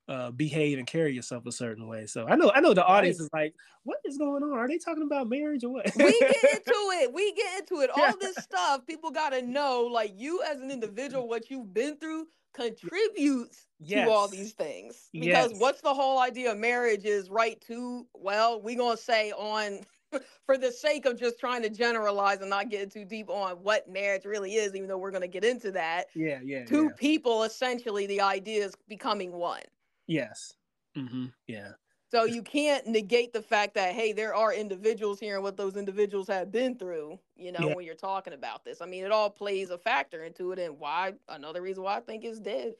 [0.08, 2.04] uh, behave and carry yourself a certain way.
[2.04, 4.58] So I know I know the audience is like, what is going on?
[4.58, 5.90] Are they talking about marriage or what?
[5.96, 7.14] we get into it.
[7.14, 7.88] We get into it.
[7.96, 12.26] All this stuff, people gotta know, like you as an individual, what you've been through
[12.54, 14.06] contributes yes.
[14.06, 15.08] to all these things.
[15.12, 15.60] Because yes.
[15.60, 19.80] what's the whole idea of marriage is right to well, we're gonna say on
[20.46, 23.88] for the sake of just trying to generalize and not get too deep on what
[23.88, 26.06] marriage really is, even though we're going to get into that.
[26.14, 26.64] Yeah, yeah.
[26.64, 26.96] Two yeah.
[26.96, 29.62] people, essentially, the idea is becoming one.
[30.06, 30.54] Yes.
[30.96, 31.26] Mm-hmm.
[31.46, 31.72] Yeah.
[32.10, 35.76] So you can't negate the fact that hey, there are individuals here and what those
[35.76, 37.18] individuals have been through.
[37.36, 37.74] You know, yeah.
[37.74, 40.78] when you're talking about this, I mean, it all plays a factor into it, and
[40.78, 42.74] why another reason why I think is dead.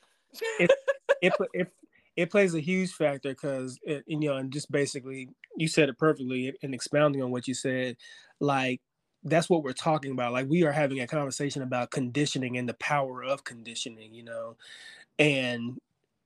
[0.58, 0.70] it,
[1.22, 1.72] it it
[2.16, 6.54] it plays a huge factor because you know, and just basically you said it perfectly
[6.62, 7.96] and expounding on what you said,
[8.40, 8.80] like
[9.24, 10.32] that's what we're talking about.
[10.32, 14.56] Like we are having a conversation about conditioning and the power of conditioning, you know,
[15.18, 15.78] and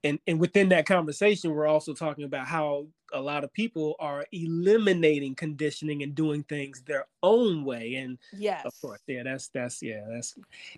[0.04, 4.24] and and within that conversation we're also talking about how a lot of people are
[4.32, 9.82] eliminating conditioning and doing things their own way and yes of course yeah that's that's
[9.82, 10.34] yeah that's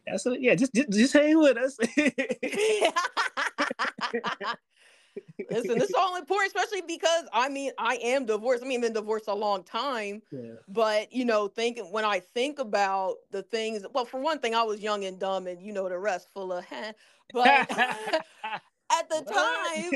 [0.07, 1.77] that's a, yeah just, just just hang with us
[5.51, 8.65] Listen, this is all important, especially because I mean, I am divorced.
[8.65, 10.23] I mean, I've been divorced a long time.
[10.33, 10.55] Yeah.
[10.69, 14.63] But you know, thinking when I think about the things, well, for one thing, I
[14.63, 16.65] was young and dumb, and you know the rest full of.
[16.65, 16.93] Huh,
[17.33, 17.71] but
[18.99, 19.35] at the what?
[19.35, 19.93] time,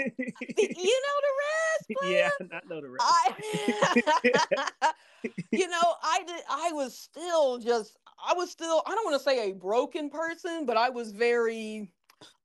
[0.59, 1.55] you know the rest.
[2.05, 3.03] Yeah, I know the rest.
[3.03, 4.91] I,
[5.53, 6.43] you know, I did.
[6.51, 7.97] I was still just.
[8.27, 8.83] I was still.
[8.87, 11.91] I don't want to say a broken person, but I was very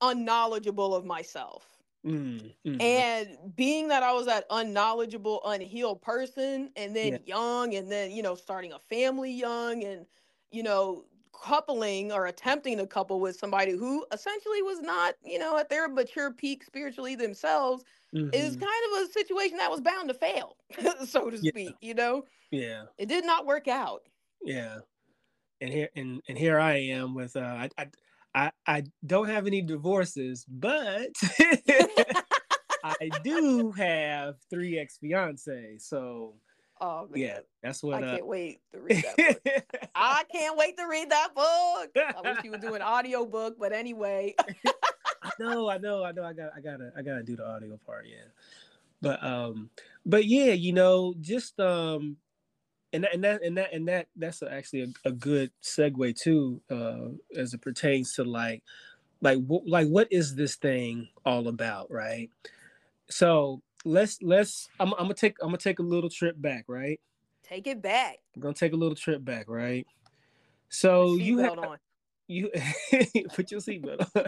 [0.01, 1.65] unknowledgeable of myself.
[2.05, 2.81] Mm, mm.
[2.81, 7.17] And being that I was that unknowledgeable, unhealed person, and then yeah.
[7.25, 10.05] young, and then, you know, starting a family young, and,
[10.51, 11.05] you know,
[11.43, 15.89] coupling or attempting to couple with somebody who essentially was not, you know, at their
[15.89, 17.84] mature peak spiritually themselves,
[18.15, 18.34] mm-hmm.
[18.34, 20.56] is kind of a situation that was bound to fail,
[21.06, 21.88] so to speak, yeah.
[21.88, 22.23] you know?
[22.51, 22.84] Yeah.
[22.97, 24.03] It did not work out.
[24.41, 24.77] Yeah.
[25.60, 27.88] And here and, and here I am with uh I, I
[28.36, 31.10] I, I don't have any divorces, but
[32.84, 35.82] I do have three ex fiancées.
[35.82, 36.36] So,
[36.83, 37.21] oh, man.
[37.21, 39.89] yeah, that's what I uh, can't wait to read that book.
[39.95, 41.89] I can't wait to read that book.
[41.95, 44.35] I wish you would do an audio book, but anyway.
[45.23, 46.23] I know, I know, I know.
[46.23, 48.05] I got, I gotta, I gotta do the audio part.
[48.07, 48.25] Yeah,
[49.01, 49.69] but um,
[50.05, 52.17] but yeah, you know, just um,
[52.91, 56.61] and that, and that and that and that that's actually a, a good segue too
[56.69, 58.61] uh as it pertains to like
[59.21, 62.29] like what like what is this thing all about right
[63.09, 66.99] so let's let's I'm, I'm gonna take i'm gonna take a little trip back right
[67.43, 69.85] take it back i'm gonna take a little trip back right
[70.69, 71.77] so you have on.
[72.27, 72.49] you
[73.33, 74.25] put your seatbelt on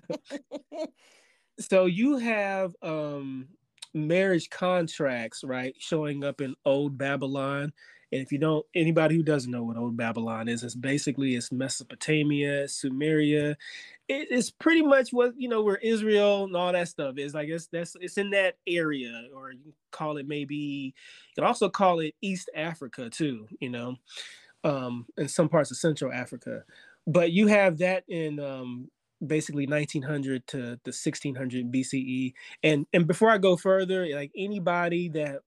[1.60, 3.48] so you have um
[3.94, 7.72] marriage contracts right showing up in old babylon
[8.16, 11.52] and if you don't, anybody who doesn't know what Old Babylon is, it's basically it's
[11.52, 13.56] Mesopotamia, Sumeria.
[14.08, 17.34] It, it's pretty much what you know where Israel and all that stuff is.
[17.34, 20.92] Like it's that's it's in that area, or you call it maybe you
[21.36, 23.48] can also call it East Africa too.
[23.60, 23.96] You know,
[24.64, 26.64] um, in some parts of Central Africa.
[27.08, 28.90] But you have that in um,
[29.26, 32.34] basically 1900 to the 1600 BCE.
[32.64, 35.42] And and before I go further, like anybody that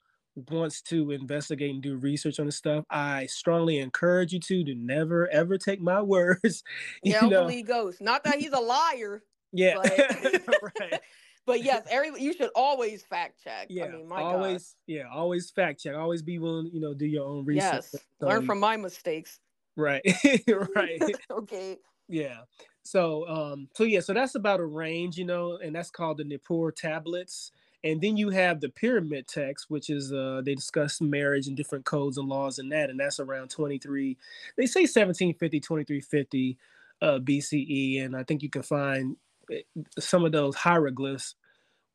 [0.51, 4.75] wants to investigate and do research on this stuff, I strongly encourage you to to
[4.75, 6.63] never ever take my words.
[7.03, 7.43] You yeah, know.
[7.43, 8.01] believe ghosts.
[8.01, 9.23] Not that he's a liar.
[9.53, 11.01] Yeah, but, right.
[11.47, 13.67] but yes, every you should always fact check.
[13.71, 14.77] Yeah, I mean, my always.
[14.87, 14.95] God.
[14.95, 15.95] Yeah, always fact check.
[15.95, 17.85] Always be willing, you know, do your own research.
[17.93, 19.41] Yes, learn from my mistakes.
[19.77, 20.03] Right,
[20.75, 21.01] right.
[21.31, 21.79] okay.
[22.09, 22.41] Yeah.
[22.83, 26.25] So, um, so yeah, so that's about a range, you know, and that's called the
[26.25, 27.53] Nippur tablets.
[27.85, 31.85] And then you have the pyramid text, which is uh, they discuss marriage and different
[31.85, 34.17] codes and laws and that, and that's around 23.
[34.57, 36.59] They say 1750, 2350
[37.01, 39.17] uh, BCE, and I think you can find
[39.53, 39.61] eh,
[39.99, 41.37] some of those hieroglyphs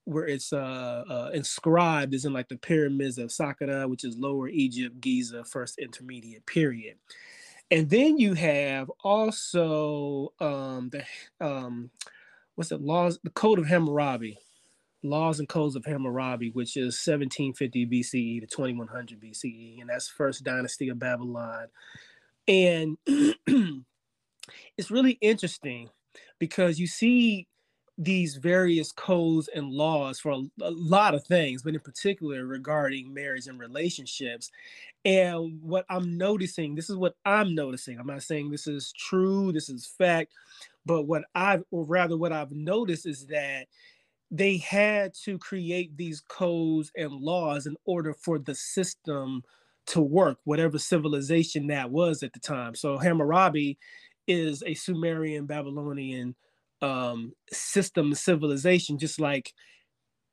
[0.06, 4.50] where it's uh, uh, inscribed is in like the pyramids of Saqqara, which is Lower
[4.50, 6.98] Egypt, Giza, first intermediate period.
[7.72, 11.04] And then you have also um, the
[11.46, 11.90] um,
[12.56, 14.38] what's it laws the Code of Hammurabi
[15.04, 20.44] Laws and Codes of Hammurabi, which is 1750 BCE to 2100 BCE, and that's first
[20.44, 21.68] dynasty of Babylon.
[22.48, 22.98] And
[24.78, 25.90] it's really interesting
[26.40, 27.48] because you see
[27.98, 33.14] these various codes and laws for a, a, lot of things, but in particular regarding
[33.14, 34.52] marriage and relationships.
[35.06, 38.00] And what I'm noticing, this is what I'm noticing.
[38.00, 40.34] I'm not saying this is true, this is fact,
[40.86, 43.68] but what I've, or rather, what I've noticed is that
[44.34, 49.44] they had to create these codes and laws in order for the system
[49.86, 52.74] to work, whatever civilization that was at the time.
[52.74, 53.78] So Hammurabi
[54.28, 56.36] is a Sumerian Babylonian
[56.82, 59.54] um, system civilization, just like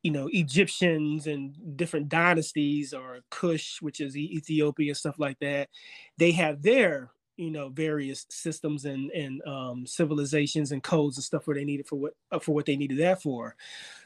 [0.02, 5.68] you know Egyptians and different dynasties or Kush, which is Ethiopia and stuff like that.
[6.16, 11.46] They have their you know various systems and and um, civilizations and codes and stuff
[11.46, 13.56] where they needed for what uh, for what they needed that for.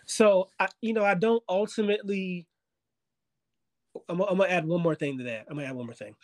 [0.06, 2.46] So I, you know I don't ultimately.
[4.08, 5.46] I'm, I'm gonna add one more thing to that.
[5.48, 6.14] I'm gonna add one more thing.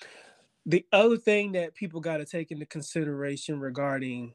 [0.67, 4.35] The other thing that people got to take into consideration regarding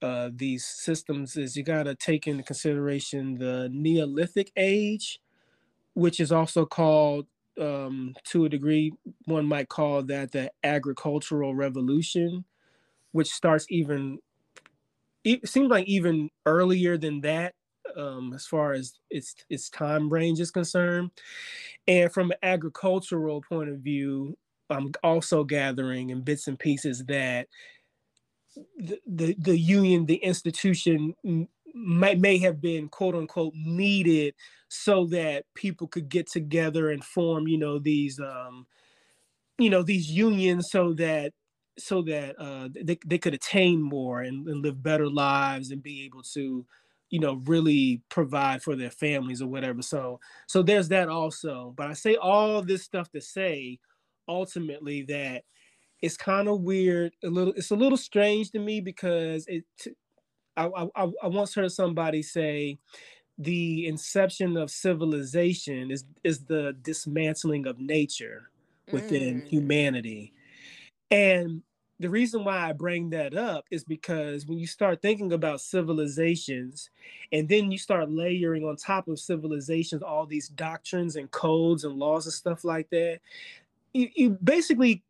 [0.00, 5.20] uh, these systems is you got to take into consideration the Neolithic age,
[5.94, 7.26] which is also called,
[7.58, 8.92] um, to a degree,
[9.26, 12.44] one might call that the agricultural revolution,
[13.12, 14.18] which starts even,
[15.24, 17.54] it seems like even earlier than that,
[17.96, 21.10] um, as far as its its time range is concerned.
[21.86, 24.36] And from an agricultural point of view,
[24.70, 27.48] I'm also gathering in bits and pieces that
[28.76, 31.14] the, the, the union, the institution
[31.74, 34.34] may, may have been quote unquote needed
[34.68, 38.66] so that people could get together and form, you know, these, um,
[39.58, 41.32] you know, these unions so that
[41.78, 46.04] so that uh, they, they could attain more and, and live better lives and be
[46.04, 46.66] able to
[47.10, 49.82] you know really provide for their families or whatever.
[49.82, 51.72] So so there's that also.
[51.76, 53.78] But i say all this stuff to say
[54.28, 55.44] ultimately that
[56.02, 59.64] it's kind of weird a little it's a little strange to me because it
[60.66, 62.78] I, I, I once heard somebody say
[63.38, 68.50] the inception of civilization is is the dismantling of nature
[68.90, 69.46] within mm.
[69.46, 70.32] humanity
[71.10, 71.62] and
[72.00, 76.90] the reason why I bring that up is because when you start thinking about civilizations
[77.32, 81.98] and then you start layering on top of civilizations all these doctrines and codes and
[81.98, 83.18] laws and stuff like that,
[83.94, 85.02] you, you basically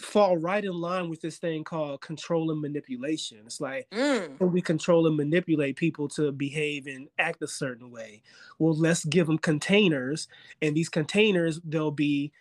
[0.00, 3.38] fall right in line with this thing called control and manipulation.
[3.46, 4.38] It's like mm.
[4.38, 8.22] we control and manipulate people to behave and act a certain way.
[8.58, 10.28] Well, let's give them containers,
[10.62, 12.32] and these containers there'll be,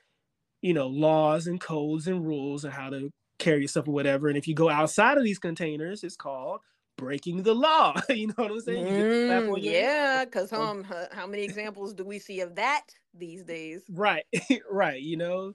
[0.61, 4.27] you know, laws and codes and rules and how to carry yourself or whatever.
[4.27, 6.61] And if you go outside of these containers, it's called
[6.97, 7.95] breaking the law.
[8.09, 8.85] you know what I'm saying?
[8.85, 12.83] Mm, yeah, because um, how many examples do we see of that
[13.13, 13.83] these days?
[13.89, 14.25] Right,
[14.69, 15.01] right.
[15.01, 15.53] You know,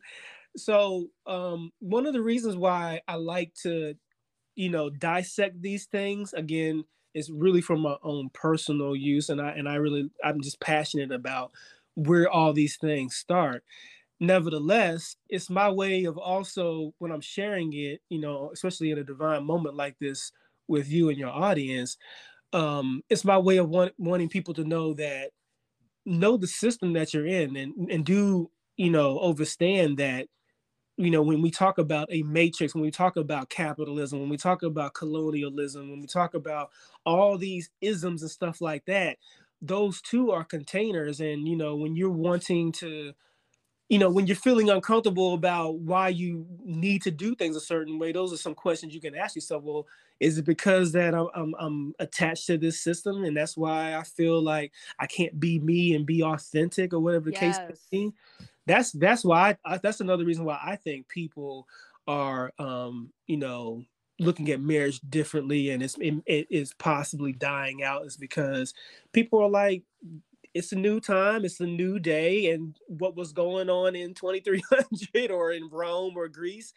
[0.56, 3.94] so um, one of the reasons why I like to,
[4.56, 6.84] you know, dissect these things again
[7.14, 11.12] is really from my own personal use, and I and I really I'm just passionate
[11.12, 11.52] about
[11.94, 13.64] where all these things start.
[14.20, 19.04] Nevertheless, it's my way of also when I'm sharing it, you know, especially in a
[19.04, 20.32] divine moment like this
[20.68, 21.96] with you and your audience,
[22.52, 25.30] um, it's my way of want, wanting people to know that
[26.04, 30.26] know the system that you're in and and do you know understand that
[30.96, 34.36] you know, when we talk about a matrix, when we talk about capitalism, when we
[34.36, 36.70] talk about colonialism, when we talk about
[37.04, 39.16] all these isms and stuff like that,
[39.62, 41.20] those two are containers.
[41.20, 43.12] And, you know, when you're wanting to,
[43.88, 47.98] you know, when you're feeling uncomfortable about why you need to do things a certain
[47.98, 49.62] way, those are some questions you can ask yourself.
[49.62, 49.86] Well,
[50.20, 54.02] is it because that I'm, I'm, I'm attached to this system and that's why I
[54.02, 57.40] feel like I can't be me and be authentic or whatever the yes.
[57.40, 58.12] case may be?
[58.66, 61.66] That's that's why I, that's another reason why I think people
[62.06, 63.84] are um you know
[64.18, 68.74] looking at marriage differently and it's it, it is possibly dying out is because
[69.12, 69.82] people are like
[70.54, 75.30] it's a new time it's a new day and what was going on in 2300
[75.30, 76.72] or in rome or greece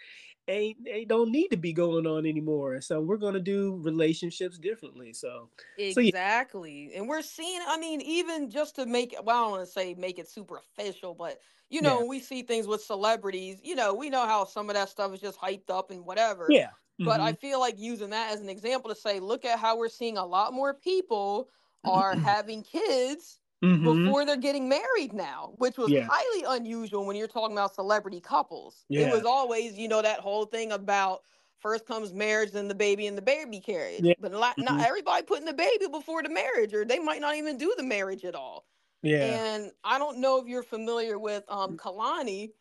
[0.48, 2.82] ain't they don't need to be going on anymore.
[2.82, 5.14] So we're gonna do relationships differently.
[5.14, 7.00] So exactly, so yeah.
[7.00, 7.62] and we're seeing.
[7.68, 10.58] I mean, even just to make well, I don't want to say make it super
[10.58, 12.08] official, but you know, yeah.
[12.08, 13.60] we see things with celebrities.
[13.64, 16.48] You know, we know how some of that stuff is just hyped up and whatever.
[16.50, 16.68] Yeah.
[16.68, 17.06] Mm-hmm.
[17.06, 17.40] But I mm-hmm.
[17.40, 20.26] feel like using that as an example to say, look at how we're seeing a
[20.26, 21.50] lot more people
[21.86, 24.06] are having kids mm-hmm.
[24.06, 26.08] before they're getting married now, which was yeah.
[26.10, 28.86] highly unusual when you're talking about celebrity couples.
[28.90, 29.08] Yeah.
[29.08, 31.22] It was always, you know, that whole thing about
[31.60, 34.02] first comes marriage, then the baby and the baby carriage.
[34.02, 34.14] Yeah.
[34.20, 34.76] But not, mm-hmm.
[34.76, 37.84] not everybody putting the baby before the marriage, or they might not even do the
[37.84, 38.66] marriage at all.
[39.02, 39.24] Yeah.
[39.24, 42.52] And I don't know if you're familiar with um Kehlani,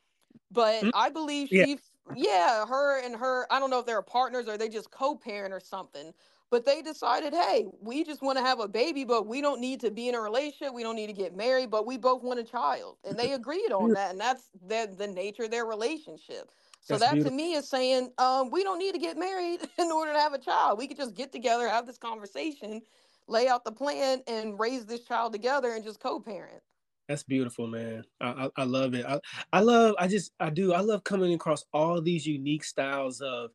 [0.50, 0.90] but mm-hmm.
[0.94, 1.76] I believe she yeah.
[2.14, 5.60] yeah, her and her, I don't know if they're partners or they just co-parent or
[5.60, 6.12] something
[6.50, 9.80] but they decided, hey, we just want to have a baby, but we don't need
[9.80, 10.72] to be in a relationship.
[10.74, 12.96] We don't need to get married, but we both want a child.
[13.04, 14.12] And they agreed on that.
[14.12, 16.50] And that's the, the nature of their relationship.
[16.80, 17.30] So that's that beautiful.
[17.30, 20.34] to me is saying um, we don't need to get married in order to have
[20.34, 20.78] a child.
[20.78, 22.82] We could just get together, have this conversation.
[23.26, 26.62] lay out the plan and raise this child together and just co-parent.
[27.08, 28.04] That's beautiful, man.
[28.20, 28.26] I,
[28.56, 29.04] I, I love it.
[29.06, 29.20] I,
[29.52, 33.50] I love, I just, I do, I love coming across all these unique styles of,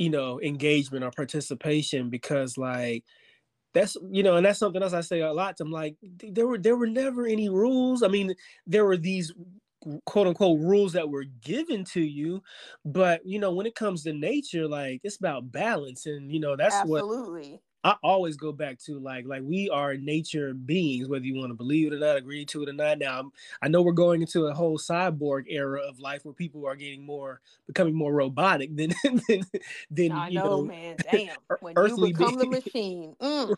[0.00, 3.04] you know, engagement or participation because like
[3.74, 5.56] that's you know, and that's something else I say a lot.
[5.58, 8.02] to them like, there were there were never any rules.
[8.02, 8.34] I mean,
[8.66, 9.32] there were these
[10.06, 12.42] quote unquote rules that were given to you
[12.84, 16.54] but you know when it comes to nature like it's about balance and you know
[16.56, 17.52] that's Absolutely.
[17.52, 21.50] what I always go back to like like we are nature beings, whether you want
[21.50, 22.98] to believe it or not, agree to it or not.
[22.98, 26.76] Now I know we're going into a whole cyborg era of life where people are
[26.76, 28.92] getting more becoming more robotic than
[29.28, 29.42] than,
[29.90, 30.96] than I you know, know, man.
[31.10, 31.36] Damn.
[31.60, 33.16] When earthly you become the machine.
[33.30, 33.54] Mm,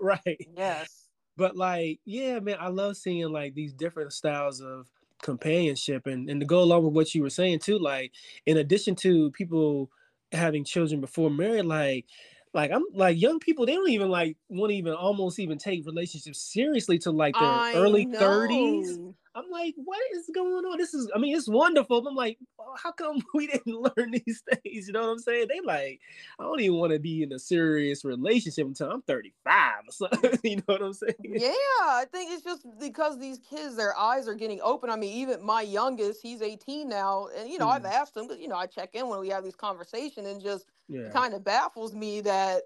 [0.00, 0.48] right.
[0.56, 1.08] yes.
[1.36, 4.88] But like, yeah, man, I love seeing like these different styles of
[5.22, 8.12] companionship and and to go along with what you were saying too, like
[8.46, 9.90] in addition to people
[10.32, 12.06] having children before marriage, like
[12.54, 15.84] like I'm like young people, they don't even like want to even almost even take
[15.86, 19.14] relationships seriously to like their I early 30s.
[19.34, 20.78] I'm like, what is going on?
[20.78, 22.00] This is, I mean, it's wonderful.
[22.02, 22.38] But I'm like,
[22.76, 23.66] how come we didn't
[23.96, 24.86] learn these things?
[24.86, 25.48] You know what I'm saying?
[25.48, 26.00] They like,
[26.38, 30.40] I don't even want to be in a serious relationship until I'm 35 or something.
[30.44, 31.14] you know what I'm saying?
[31.26, 34.90] Yeah, I think it's just because these kids, their eyes are getting open.
[34.90, 38.28] I mean, even my youngest, he's 18 now, and you know, I've Mm, asked him,
[38.38, 41.10] you know, I check in when we have these conversations, and just yeah.
[41.10, 42.64] kind of baffles me that,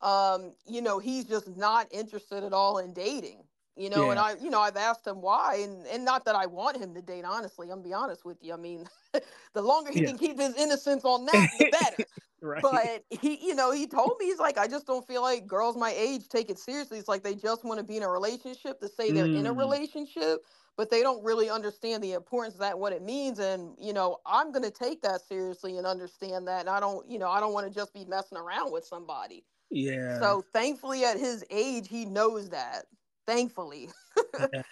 [0.00, 3.44] um, you know, he's just not interested at all in dating.
[3.76, 6.46] You know, and I, you know, I've asked him why, and and not that I
[6.46, 7.24] want him to date.
[7.24, 8.52] Honestly, I'm gonna be honest with you.
[8.52, 8.86] I mean,
[9.54, 10.08] the longer he Yeah.
[10.08, 11.98] can keep his innocence on that, the better.
[12.42, 12.62] right.
[12.62, 15.76] But he, you know, he told me he's like, I just don't feel like girls
[15.76, 16.98] my age take it seriously.
[16.98, 19.52] It's like they just want to be in a relationship to say they're in a
[19.52, 20.44] Mm, relationship,
[20.76, 23.38] but they don't really understand the importance of that, what it means.
[23.38, 26.60] And you know, I'm gonna take that seriously and understand that.
[26.60, 29.46] And I don't, you know, I don't want to just be messing around with somebody.
[29.70, 30.00] yeah.
[30.08, 32.86] So thankfully, at his age, he knows that.
[33.26, 33.90] Thankfully.
[34.52, 34.62] yeah.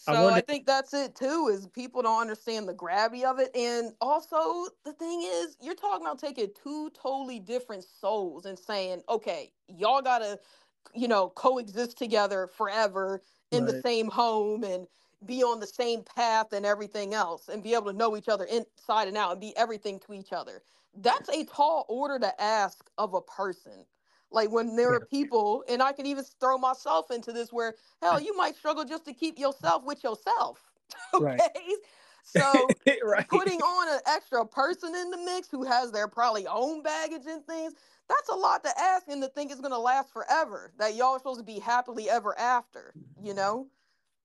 [0.00, 0.40] So I wonder.
[0.40, 3.54] think that's it too, is people don't understand the gravity of it.
[3.54, 9.02] And also the thing is, you're talking about taking two totally different souls and saying,
[9.10, 10.38] okay, y'all gotta,
[10.94, 14.86] you know, coexist together forever in the same home and
[15.26, 18.44] be on the same path and everything else and be able to know each other
[18.44, 20.62] inside and out and be everything to each other.
[20.94, 23.84] That's a tall order to ask of a person.
[24.30, 28.20] Like when there are people, and I can even throw myself into this where hell,
[28.20, 30.62] you might struggle just to keep yourself with yourself.
[31.20, 31.40] Right.
[31.40, 31.60] Okay.
[32.22, 32.68] So
[33.02, 33.26] right.
[33.28, 37.44] putting on an extra person in the mix who has their probably own baggage and
[37.46, 37.72] things,
[38.08, 40.70] that's a lot to ask and to think it's gonna last forever.
[40.78, 43.36] That y'all are supposed to be happily ever after, you mm-hmm.
[43.36, 43.66] know?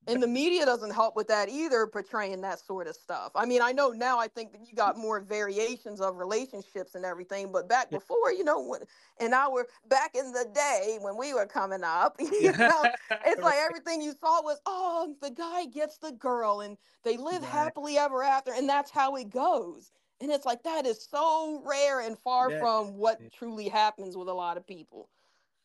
[0.07, 3.31] And the media doesn't help with that either, portraying that sort of stuff.
[3.35, 7.03] I mean, I know now I think that you got more variations of relationships and
[7.05, 7.99] everything, but back Yeah.
[7.99, 8.81] before, you know, when
[9.19, 12.89] in our back in the day when we were coming up, you know,
[13.23, 17.41] it's like everything you saw was, oh, the guy gets the girl and they live
[17.41, 17.51] Right.
[17.51, 19.91] happily ever after, and that's how it goes.
[20.21, 24.29] And it's like that is so rare and far That- from what truly happens with
[24.29, 25.09] a lot of people.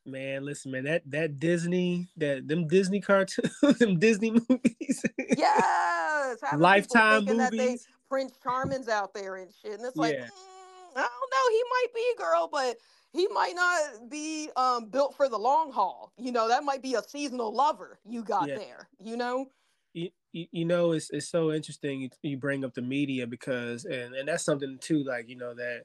[0.07, 5.05] Man, listen, man, that that Disney, that them Disney cartoons, them Disney movies,
[5.37, 7.87] Yes, Lifetime thinking that they movies.
[8.09, 10.25] Prince Charming's out there and shit, and it's like, Yeah.
[10.25, 12.77] mm, I don't know, he might be a girl, but
[13.13, 16.13] he might not be um built for the long haul.
[16.17, 18.57] You know, that might be a seasonal lover you got Yeah.
[18.57, 18.89] there.
[18.99, 19.47] You know,
[19.93, 23.85] you, you you know it's it's so interesting you, you bring up the media because
[23.85, 25.83] and and that's something too like you know that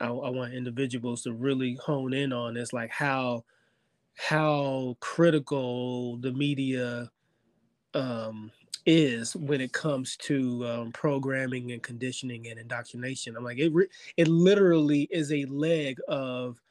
[0.00, 3.44] I, I want individuals to really hone in on is like how
[4.16, 7.10] how critical the media
[7.94, 8.52] um
[8.86, 13.88] is when it comes to um, programming and conditioning and indoctrination i'm like it re-
[14.16, 16.62] it literally is a leg of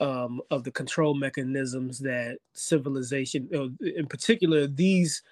[0.00, 3.48] um of the control mechanisms that civilization
[3.80, 5.22] in particular these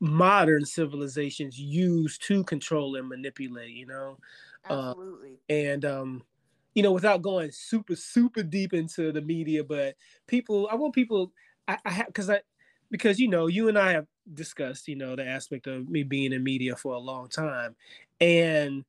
[0.00, 4.18] modern civilizations use to control and manipulate you know
[4.70, 5.40] Uh, absolutely.
[5.48, 6.22] and um
[6.74, 9.96] you know without going super super deep into the media but
[10.26, 11.32] people i want people
[11.68, 12.40] i, I have because i
[12.90, 16.32] because you know you and i have discussed you know the aspect of me being
[16.32, 17.74] in media for a long time.
[18.20, 18.84] And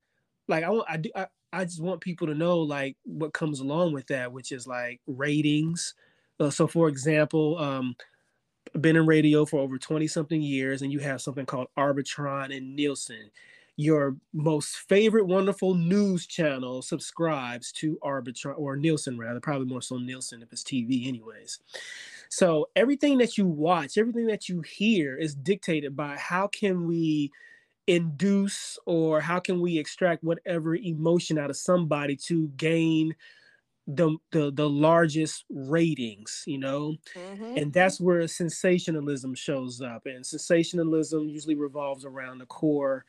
[0.47, 3.59] like i want i do I, I just want people to know like what comes
[3.59, 5.95] along with that which is like ratings.
[6.39, 7.95] Uh, so for example um
[8.79, 12.75] been in radio for over 20 something years and you have something called arbitron and
[12.75, 13.29] nielsen
[13.81, 19.97] your most favorite wonderful news channel subscribes to arbitron or nielsen rather probably more so
[19.97, 21.59] nielsen if it's tv anyways
[22.29, 27.31] so everything that you watch everything that you hear is dictated by how can we
[27.87, 33.15] induce or how can we extract whatever emotion out of somebody to gain
[33.87, 37.57] the the, the largest ratings you know mm-hmm.
[37.57, 43.03] and that's where sensationalism shows up and sensationalism usually revolves around the core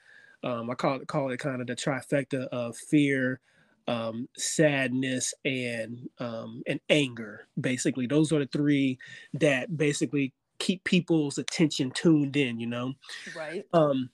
[0.44, 3.40] um, i call it call it kind of the trifecta of fear
[3.88, 8.06] um, sadness and um, and anger basically.
[8.06, 8.98] Those are the three
[9.34, 12.94] that basically keep people's attention tuned in you know?
[13.36, 13.64] Right.
[13.72, 14.10] Um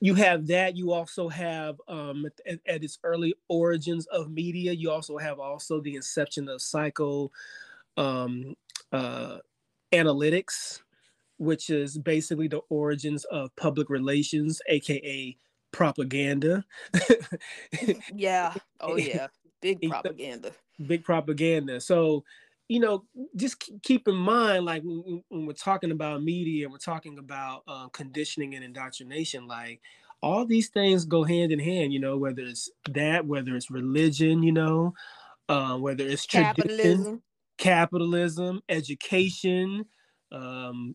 [0.00, 0.76] you have that.
[0.76, 5.80] You also have um, at, at, its early origins of media you also have also
[5.80, 7.30] the inception of psycho
[7.96, 8.54] um,
[8.92, 9.38] uh,
[9.92, 10.82] analytics
[11.38, 15.36] which is basically the origins of public relations aka
[15.72, 16.64] propaganda.
[18.14, 18.54] Yeah.
[18.80, 19.28] Oh yeah.
[19.60, 20.52] Big propaganda.
[20.86, 21.80] big propaganda.
[21.80, 22.24] So
[22.68, 23.04] you know,
[23.34, 28.54] just keep in mind, like when, we're talking about media, we're talking about uh, conditioning
[28.54, 29.80] and indoctrination, like
[30.22, 34.42] all these things go hand in hand, you know, whether it's that, whether it's religion,
[34.42, 34.92] you know,
[35.48, 37.22] uh, whether it's capitalism,
[37.56, 39.86] capitalism, education,
[40.30, 40.94] um,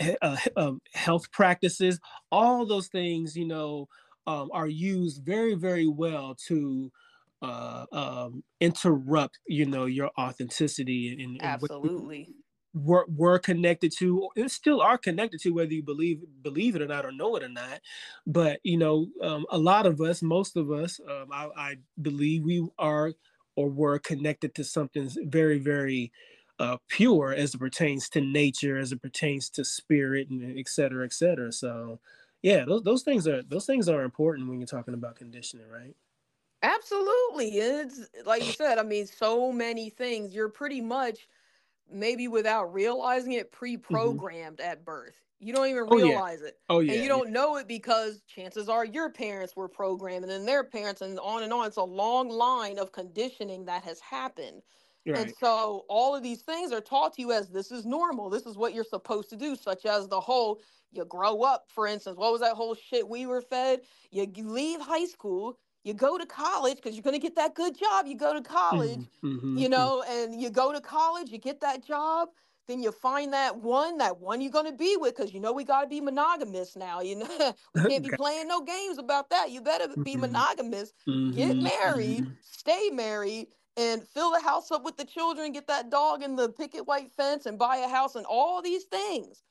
[0.00, 2.00] uh, uh, health practices,
[2.30, 3.88] all those things, you know,
[4.26, 6.90] um, are used very, very well to
[7.42, 12.28] uh, um, interrupt, you know, your authenticity and, and absolutely.
[12.72, 16.86] we're, we're connected to and still are connected to whether you believe believe it or
[16.86, 17.80] not or know it or not.
[18.26, 22.44] But you know um, a lot of us most of us um, I, I, believe
[22.44, 23.12] we are
[23.56, 26.12] or were connected to something very very
[26.58, 31.04] uh, pure as it pertains to nature as it pertains to spirit and et cetera
[31.04, 31.50] et cetera.
[31.50, 31.98] So
[32.42, 35.94] yeah those, those things are those things are important when you're talking about conditioning right
[36.62, 37.58] Absolutely.
[37.58, 40.32] It's like you said, I mean, so many things.
[40.32, 41.26] You're pretty much
[41.90, 43.58] maybe without realizing it mm-hmm.
[43.58, 44.70] pre-programmed mm-hmm.
[44.70, 45.14] at birth.
[45.40, 46.48] You don't even realize oh, yeah.
[46.48, 46.58] it.
[46.70, 46.92] Oh yeah.
[46.92, 47.34] And you don't yeah.
[47.34, 51.42] know it because chances are your parents were programmed and then their parents and on
[51.42, 51.66] and on.
[51.66, 54.62] It's a long line of conditioning that has happened.
[55.06, 55.18] Right.
[55.18, 58.30] And so all of these things are taught to you as this is normal.
[58.30, 60.60] This is what you're supposed to do, such as the whole
[60.92, 62.16] you grow up, for instance.
[62.16, 63.80] What was that whole shit we were fed?
[64.10, 67.76] You leave high school, you go to college because you're going to get that good
[67.76, 68.06] job.
[68.06, 69.58] You go to college, mm-hmm, mm-hmm.
[69.58, 72.28] you know, and you go to college, you get that job,
[72.68, 75.52] then you find that one, that one you're going to be with because you know
[75.52, 77.00] we got to be monogamous now.
[77.00, 79.50] You know, we can't be playing no games about that.
[79.50, 80.20] You better be mm-hmm.
[80.20, 82.32] monogamous, get married, mm-hmm.
[82.42, 86.48] stay married, and fill the house up with the children, get that dog in the
[86.50, 89.42] picket white fence, and buy a house and all these things.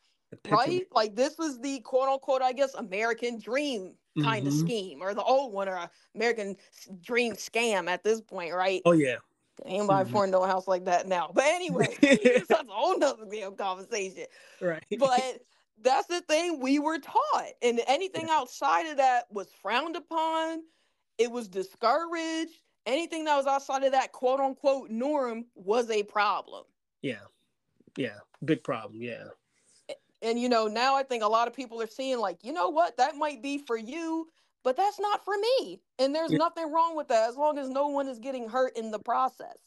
[0.49, 0.86] Right?
[0.93, 4.55] Like this was the quote unquote, I guess, American dream kind mm-hmm.
[4.55, 6.55] of scheme or the old one or American
[7.01, 8.82] dream scam at this point, right?
[8.86, 9.17] Oh yeah.
[9.65, 10.13] Anybody mm-hmm.
[10.13, 11.32] foreign no house like that now.
[11.34, 14.26] But anyway, that's a whole nother damn conversation.
[14.59, 14.84] Right.
[14.97, 15.41] But
[15.82, 17.51] that's the thing we were taught.
[17.61, 18.38] And anything yeah.
[18.38, 20.61] outside of that was frowned upon.
[21.17, 22.57] It was discouraged.
[22.86, 26.63] Anything that was outside of that quote unquote norm was a problem.
[27.01, 27.21] Yeah.
[27.97, 28.19] Yeah.
[28.43, 29.01] Big problem.
[29.01, 29.25] Yeah.
[30.21, 32.69] And you know, now I think a lot of people are seeing like, you know
[32.69, 34.27] what, that might be for you,
[34.63, 35.79] but that's not for me.
[35.99, 36.38] And there's yeah.
[36.38, 39.57] nothing wrong with that as long as no one is getting hurt in the process.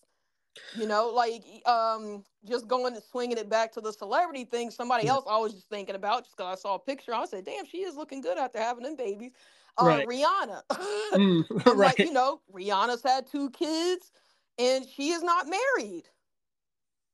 [0.77, 4.71] You know, like um just going and swinging it back to the celebrity thing.
[4.71, 7.13] Somebody else I was just thinking about just because I saw a picture.
[7.13, 9.33] I said, "Damn, she is looking good after having them babies."
[9.81, 10.07] Uh, right.
[10.07, 10.63] Rihanna,
[11.15, 11.77] mm, right.
[11.77, 14.13] like you know, Rihanna's had two kids,
[14.59, 16.05] and she is not married.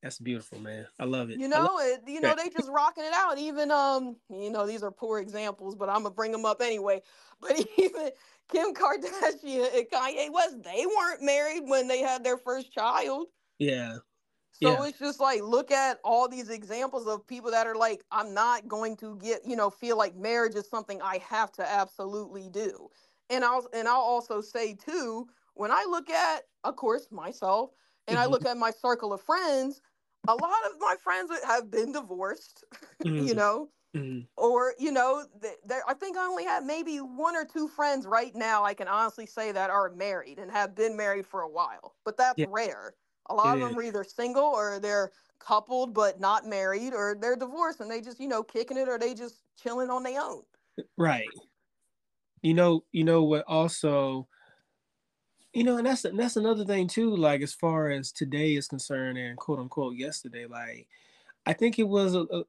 [0.03, 0.87] That's beautiful, man.
[0.99, 1.39] I love it.
[1.39, 3.39] You know, it, you know, they just rocking it out.
[3.39, 7.03] Even um, you know, these are poor examples, but I'm gonna bring them up anyway.
[7.43, 8.11] But even
[8.53, 13.29] Kim Kardashian and Kanye West, they weren't married when they had their first child.
[13.59, 13.97] Yeah.
[14.53, 14.85] So yeah.
[14.85, 18.69] it's just like look at all these examples of people that are like, I'm not
[18.69, 22.91] going to get, you know, feel like marriage is something I have to absolutely do.
[23.31, 27.71] And I'll and I'll also say too, when I look at, of course, myself,
[28.07, 28.25] and mm-hmm.
[28.25, 29.81] I look at my circle of friends,
[30.29, 32.65] a lot of my friends have been divorced,
[33.05, 33.27] mm-hmm.
[33.27, 34.21] you know, mm-hmm.
[34.37, 35.25] or you know,
[35.89, 38.65] I think I only have maybe one or two friends right now.
[38.65, 42.17] I can honestly say that are married and have been married for a while, but
[42.17, 42.47] that's yeah.
[42.49, 42.95] rare.
[43.29, 47.37] A lot of them are either single or they're coupled but not married, or they're
[47.37, 50.43] divorced and they just you know kicking it, or they just chilling on their own.
[50.97, 51.29] Right.
[52.43, 54.27] You know, you know what also
[55.53, 57.15] you know, and that's that's another thing too.
[57.15, 60.87] Like as far as today is concerned, and quote unquote yesterday, like
[61.47, 62.45] I think it was a a,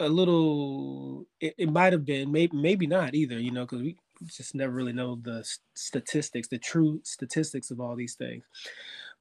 [0.00, 1.26] a little.
[1.40, 3.38] It, it might have been, maybe maybe not either.
[3.38, 3.96] You know, because we
[4.26, 8.44] just never really know the statistics, the true statistics of all these things.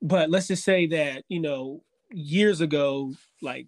[0.02, 3.68] But let's just say that you know years ago, like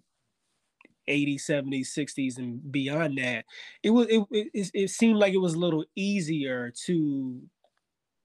[1.08, 3.44] 80s 70s 60s and beyond that
[3.82, 7.42] it was it, it, it seemed like it was a little easier to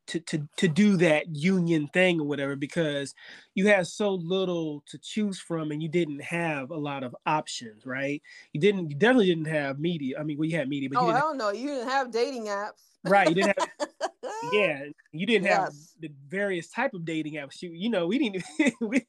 [0.10, 3.14] to to to do that union thing or whatever because
[3.54, 7.86] you had so little to choose from and you didn't have a lot of options,
[7.86, 8.22] right?
[8.52, 10.20] You didn't you definitely didn't have media.
[10.20, 11.52] I mean, well, you had media, but oh, don't know.
[11.52, 12.89] You didn't have dating apps.
[13.04, 13.30] Right.
[13.30, 13.66] You didn't have
[14.42, 15.48] yeah, you didn't yes.
[15.48, 17.62] have the various type of dating apps.
[17.62, 18.44] You, you know, we didn't
[18.82, 19.06] we,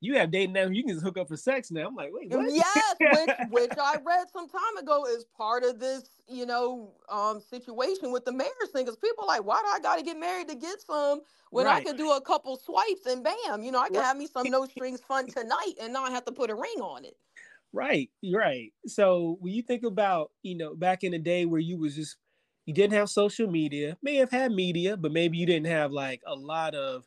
[0.00, 1.86] you have dating apps, you can just hook up for sex now.
[1.86, 2.52] I'm like, wait, what?
[2.52, 7.40] Yes, which which I read some time ago is part of this, you know, um
[7.40, 8.84] situation with the marriage thing.
[8.84, 11.76] Because people are like, why do I gotta get married to get some when Right.
[11.76, 14.04] I could do a couple swipes and bam, you know, I can Right.
[14.04, 17.04] have me some no strings fun tonight and not have to put a ring on
[17.04, 17.16] it.
[17.72, 18.72] Right, right.
[18.86, 22.16] So when you think about, you know, back in the day where you was just
[22.66, 26.22] you didn't have social media, may have had media, but maybe you didn't have like
[26.26, 27.06] a lot of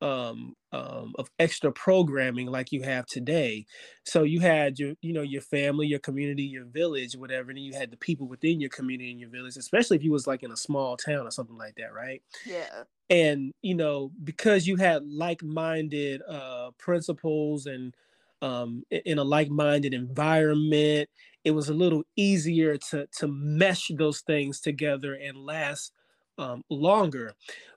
[0.00, 3.66] um um of extra programming like you have today.
[4.04, 7.74] So you had your, you know, your family, your community, your village, whatever, and you
[7.74, 10.52] had the people within your community and your village, especially if you was like in
[10.52, 12.22] a small town or something like that, right?
[12.44, 12.84] Yeah.
[13.10, 17.96] and you know because you had like-minded uh principles and
[18.42, 21.08] um in a like-minded environment
[21.44, 25.92] it was a little easier to to mesh those things together and last
[26.38, 27.34] um longer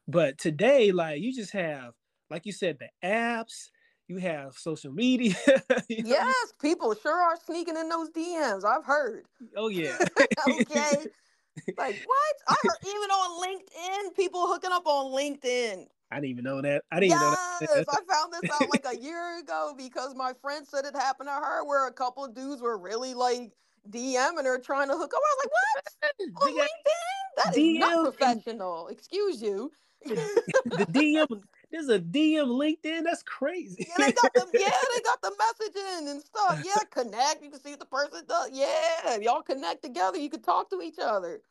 [0.08, 1.94] but today like you just have
[2.30, 3.70] like you said the apps
[4.08, 5.36] you have social media
[5.90, 8.66] you know, Yes, people sure are sneaking in those DMs.
[8.66, 9.24] I've heard.
[9.56, 9.98] oh yeah
[10.50, 10.98] okay.
[11.78, 12.36] Like what?
[12.48, 15.86] I heard even on LinkedIn, people hooking up on LinkedIn.
[16.12, 18.70] I didn't even know that i didn't even know Yes, that I found this out
[18.72, 22.26] like a year ago because my friend said it happened to her where a couple
[22.26, 23.52] of dudes were really like
[23.90, 25.22] DMing her trying to hook up.
[25.24, 26.42] I was like, what?
[26.50, 27.44] On They LinkedIn?
[27.44, 28.88] That is DM not and- professional.
[28.88, 29.72] Excuse you.
[30.06, 35.22] the dm there's a dm linkedin that's crazy Yeah, they got the yeah, they got
[35.22, 36.60] the messaging and stuff.
[36.66, 37.44] Yeah, connect.
[37.44, 38.50] You can see what the person does.
[38.52, 40.18] Yeah, y'all connect together.
[40.18, 41.42] You can talk to each other.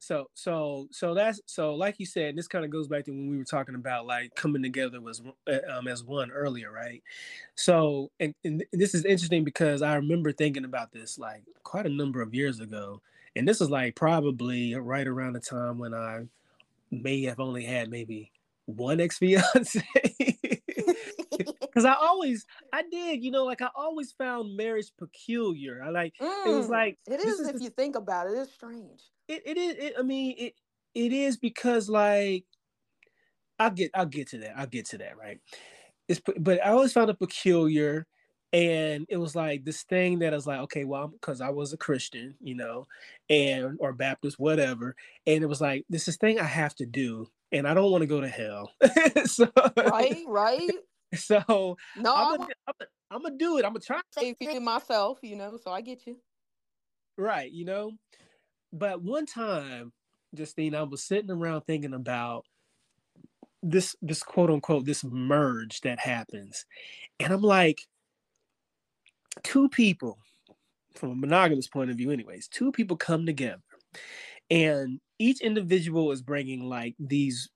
[0.00, 3.28] So so so that's so like you said this kind of goes back to when
[3.28, 7.02] we were talking about like coming together was uh, um, as one earlier right?
[7.54, 11.90] So and, and this is interesting because i remember thinking about this like quite a
[11.90, 13.02] number of years ago
[13.36, 16.26] and this is like probably right around the time when i
[16.90, 18.32] may have only had maybe
[18.66, 19.82] one ex-fiance
[21.70, 26.14] because i always i did you know like i always found marriage peculiar i like
[26.44, 28.34] it was Mm, like it is is if you think about it.
[28.38, 29.10] It's strange.
[29.28, 30.54] it, it is it, i mean it
[30.94, 32.44] it is because like
[33.58, 35.40] i'll get i'll get to that i'll get to that right
[36.08, 38.06] it's but i always found it peculiar
[38.52, 41.72] and it was like this thing that I was like okay well because i was
[41.72, 42.88] a christian you know
[43.30, 44.96] and or baptist whatever
[45.26, 48.02] and it was like this is thing i have to do and i don't want
[48.02, 48.72] to go to hell
[49.26, 49.48] so
[49.78, 50.78] Right, right.
[51.14, 55.18] so No, i'm gonna I'm gonna- I'm gonna do it i'm gonna try saving myself,
[55.22, 56.16] you know, so I get you.
[57.18, 57.92] Right, you know.
[58.72, 59.92] But one time,
[60.34, 62.44] Justine, I was sitting around thinking about
[63.62, 66.64] this this quote unquote this merge that happens.
[67.18, 67.80] And I'm like,
[69.42, 70.18] two people,
[70.94, 73.60] from a monogamous point of view, anyways, two people come together
[74.50, 77.48] and each individual is bringing like these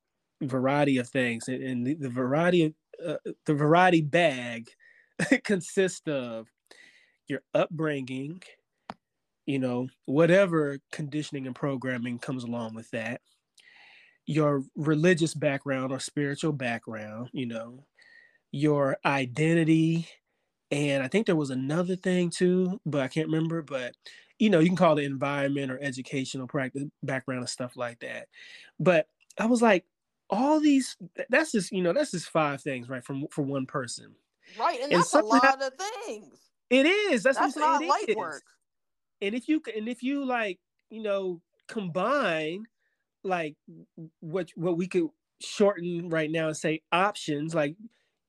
[0.43, 2.73] variety of things and, and the, the variety of
[3.07, 3.17] uh,
[3.47, 4.71] the variety bag
[5.45, 6.49] consists of
[7.29, 8.43] your upbringing
[9.47, 13.21] you know, whatever conditioning and programming comes along with that,
[14.27, 17.85] your religious background or spiritual background, you know,
[18.53, 20.09] your identity.
[20.71, 23.61] And I think there was another thing too, but I can't remember.
[23.61, 23.95] But,
[24.39, 28.29] you know, you can call it environment or educational practice background and stuff like that.
[28.81, 29.85] But I was like,
[30.31, 30.97] all these,
[31.29, 33.05] that's just, you know, that's just five things, right?
[33.05, 34.15] From for one person.
[34.59, 35.73] Right, and And that's a lot of
[36.07, 36.39] things.
[36.71, 37.23] It is.
[37.23, 37.91] That's, That's what I'm saying.
[37.91, 38.43] light is work.
[39.21, 40.59] and if you and if you like
[40.91, 42.65] you know combine
[43.23, 43.57] like
[44.21, 45.09] what what we could
[45.41, 47.77] shorten right now and say options like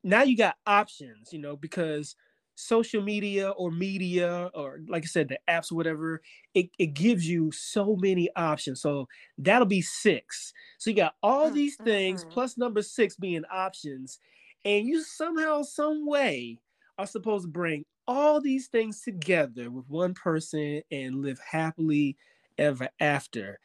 [0.03, 2.15] now you got options you know because
[2.55, 6.21] social media or media or like i said the apps or whatever
[6.53, 11.49] it, it gives you so many options so that'll be six so you got all
[11.49, 12.25] Mm, these things mm.
[12.25, 14.19] plus number six being options
[14.63, 16.59] and you somehow some way
[16.97, 22.15] are supposed to bring all these things together with one person and live happily
[22.57, 23.59] ever after.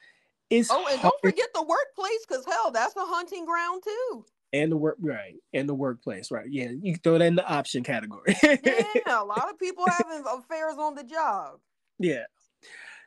[0.51, 4.24] It's Oh, and hard, don't forget the workplace, because hell, that's a hunting ground too.
[4.53, 6.46] And the work right and the workplace right.
[6.51, 8.36] Yeah, you throw that in the option category.
[8.42, 11.59] Yeah, a lot of people having affairs on the job.
[11.98, 12.24] yeah.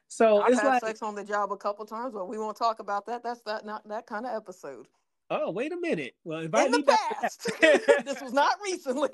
[0.08, 2.56] So I've it's had like, sex on the job a couple times, but we won't
[2.56, 3.24] talk about that.
[3.24, 4.88] That's that not that kind of episode.
[5.32, 6.14] oh wait a minute.
[6.24, 7.22] Well, invite In me the back.
[7.22, 8.04] past, that.
[8.06, 9.10] this was not recently,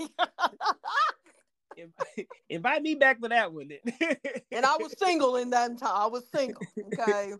[1.77, 4.15] invite, invite me back for that one then.
[4.51, 5.93] and I was single in that time.
[5.95, 6.61] I was single.
[6.93, 7.33] Okay.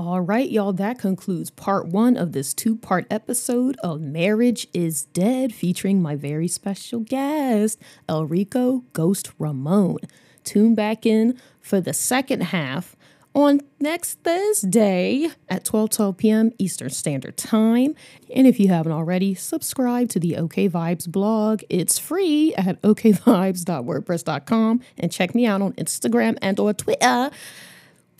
[0.00, 5.04] All right, y'all, that concludes part one of this two part episode of Marriage is
[5.04, 7.78] Dead featuring my very special guest,
[8.08, 9.98] ElReco Ghost Ramon.
[10.42, 12.96] Tune back in for the second half
[13.34, 16.50] on next Thursday at 12 12 p.m.
[16.56, 17.94] Eastern Standard Time.
[18.34, 21.60] And if you haven't already, subscribe to the OK Vibes blog.
[21.68, 27.30] It's free at okvibes.wordpress.com and check me out on Instagram and or Twitter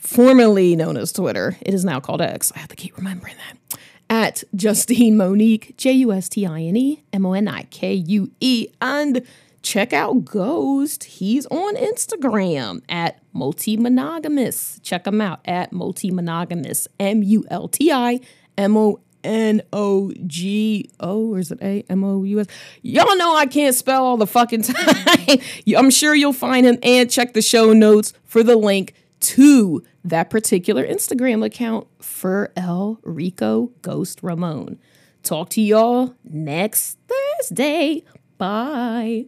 [0.01, 1.57] formerly known as Twitter.
[1.61, 2.51] It is now called X.
[2.55, 3.79] I have to keep remembering that.
[4.09, 7.93] At Justine Monique, J U S T I N E M O N I K
[7.93, 8.67] U E.
[8.81, 9.25] And
[9.61, 11.05] check out Ghost.
[11.05, 14.81] He's on Instagram at multi monogamous.
[14.83, 16.89] Check him out at multi monogamous.
[16.99, 18.19] M U L T I
[18.57, 22.47] M O N O G O, or is it A M O U S?
[22.81, 25.37] Y'all know I can't spell all the fucking time.
[25.77, 30.29] I'm sure you'll find him and check the show notes for the link to that
[30.29, 34.79] particular Instagram account for ElReco Ghost Ramon.
[35.23, 38.03] Talk to y'all next Thursday.
[38.37, 39.25] Bye.